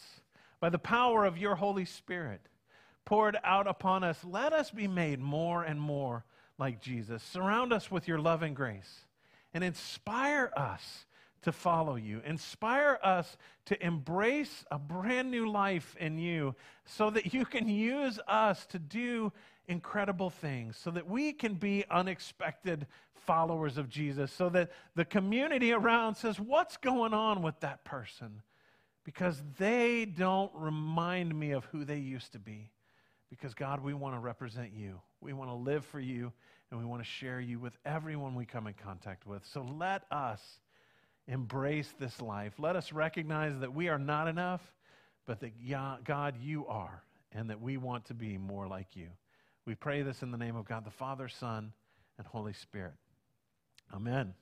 by 0.59 0.69
the 0.69 0.79
power 0.79 1.25
of 1.25 1.37
your 1.37 1.55
Holy 1.55 1.85
Spirit 1.85 2.41
poured 3.05 3.37
out 3.43 3.67
upon 3.67 4.03
us. 4.03 4.23
Let 4.23 4.53
us 4.53 4.71
be 4.71 4.87
made 4.87 5.19
more 5.19 5.63
and 5.63 5.79
more 5.79 6.25
like 6.57 6.81
Jesus. 6.81 7.23
Surround 7.23 7.73
us 7.73 7.89
with 7.89 8.07
your 8.07 8.19
love 8.19 8.43
and 8.43 8.55
grace 8.55 9.05
and 9.53 9.63
inspire 9.63 10.51
us 10.55 11.05
to 11.41 11.51
follow 11.51 11.95
you. 11.95 12.21
Inspire 12.25 12.99
us 13.01 13.37
to 13.65 13.85
embrace 13.85 14.65
a 14.71 14.77
brand 14.77 15.31
new 15.31 15.49
life 15.49 15.95
in 15.99 16.17
you 16.19 16.55
so 16.85 17.09
that 17.09 17.33
you 17.33 17.45
can 17.45 17.67
use 17.67 18.19
us 18.27 18.65
to 18.67 18.79
do 18.79 19.31
incredible 19.67 20.29
things, 20.29 20.77
so 20.77 20.91
that 20.91 21.07
we 21.07 21.31
can 21.31 21.53
be 21.53 21.85
unexpected 21.89 22.87
followers 23.13 23.77
of 23.77 23.89
Jesus, 23.89 24.31
so 24.31 24.49
that 24.49 24.71
the 24.95 25.05
community 25.05 25.71
around 25.71 26.15
says, 26.15 26.39
What's 26.39 26.77
going 26.77 27.13
on 27.13 27.41
with 27.41 27.59
that 27.61 27.85
person? 27.85 28.41
Because 29.09 29.41
they 29.57 30.05
don't 30.05 30.51
remind 30.53 31.33
me 31.33 31.53
of 31.53 31.65
who 31.65 31.83
they 31.83 31.97
used 31.97 32.33
to 32.33 32.39
be. 32.39 32.69
Because, 33.31 33.55
God, 33.55 33.83
we 33.83 33.95
want 33.95 34.13
to 34.13 34.19
represent 34.19 34.71
you. 34.71 35.01
We 35.19 35.33
want 35.33 35.49
to 35.49 35.55
live 35.55 35.83
for 35.83 35.99
you, 35.99 36.31
and 36.69 36.79
we 36.79 36.85
want 36.85 37.01
to 37.01 37.09
share 37.09 37.39
you 37.39 37.57
with 37.57 37.73
everyone 37.85 38.35
we 38.35 38.45
come 38.45 38.67
in 38.67 38.75
contact 38.75 39.25
with. 39.25 39.43
So 39.51 39.65
let 39.79 40.03
us 40.11 40.39
embrace 41.27 41.91
this 41.97 42.21
life. 42.21 42.53
Let 42.59 42.75
us 42.75 42.93
recognize 42.93 43.57
that 43.61 43.73
we 43.73 43.89
are 43.89 43.97
not 43.97 44.27
enough, 44.27 44.61
but 45.25 45.39
that 45.39 45.53
God, 46.03 46.35
you 46.39 46.67
are, 46.67 47.01
and 47.31 47.49
that 47.49 47.59
we 47.59 47.77
want 47.77 48.05
to 48.05 48.13
be 48.13 48.37
more 48.37 48.67
like 48.67 48.95
you. 48.95 49.07
We 49.65 49.73
pray 49.73 50.03
this 50.03 50.21
in 50.21 50.29
the 50.29 50.37
name 50.37 50.55
of 50.55 50.65
God 50.65 50.85
the 50.85 50.91
Father, 50.91 51.27
Son, 51.27 51.73
and 52.19 52.27
Holy 52.27 52.53
Spirit. 52.53 52.93
Amen. 53.91 54.35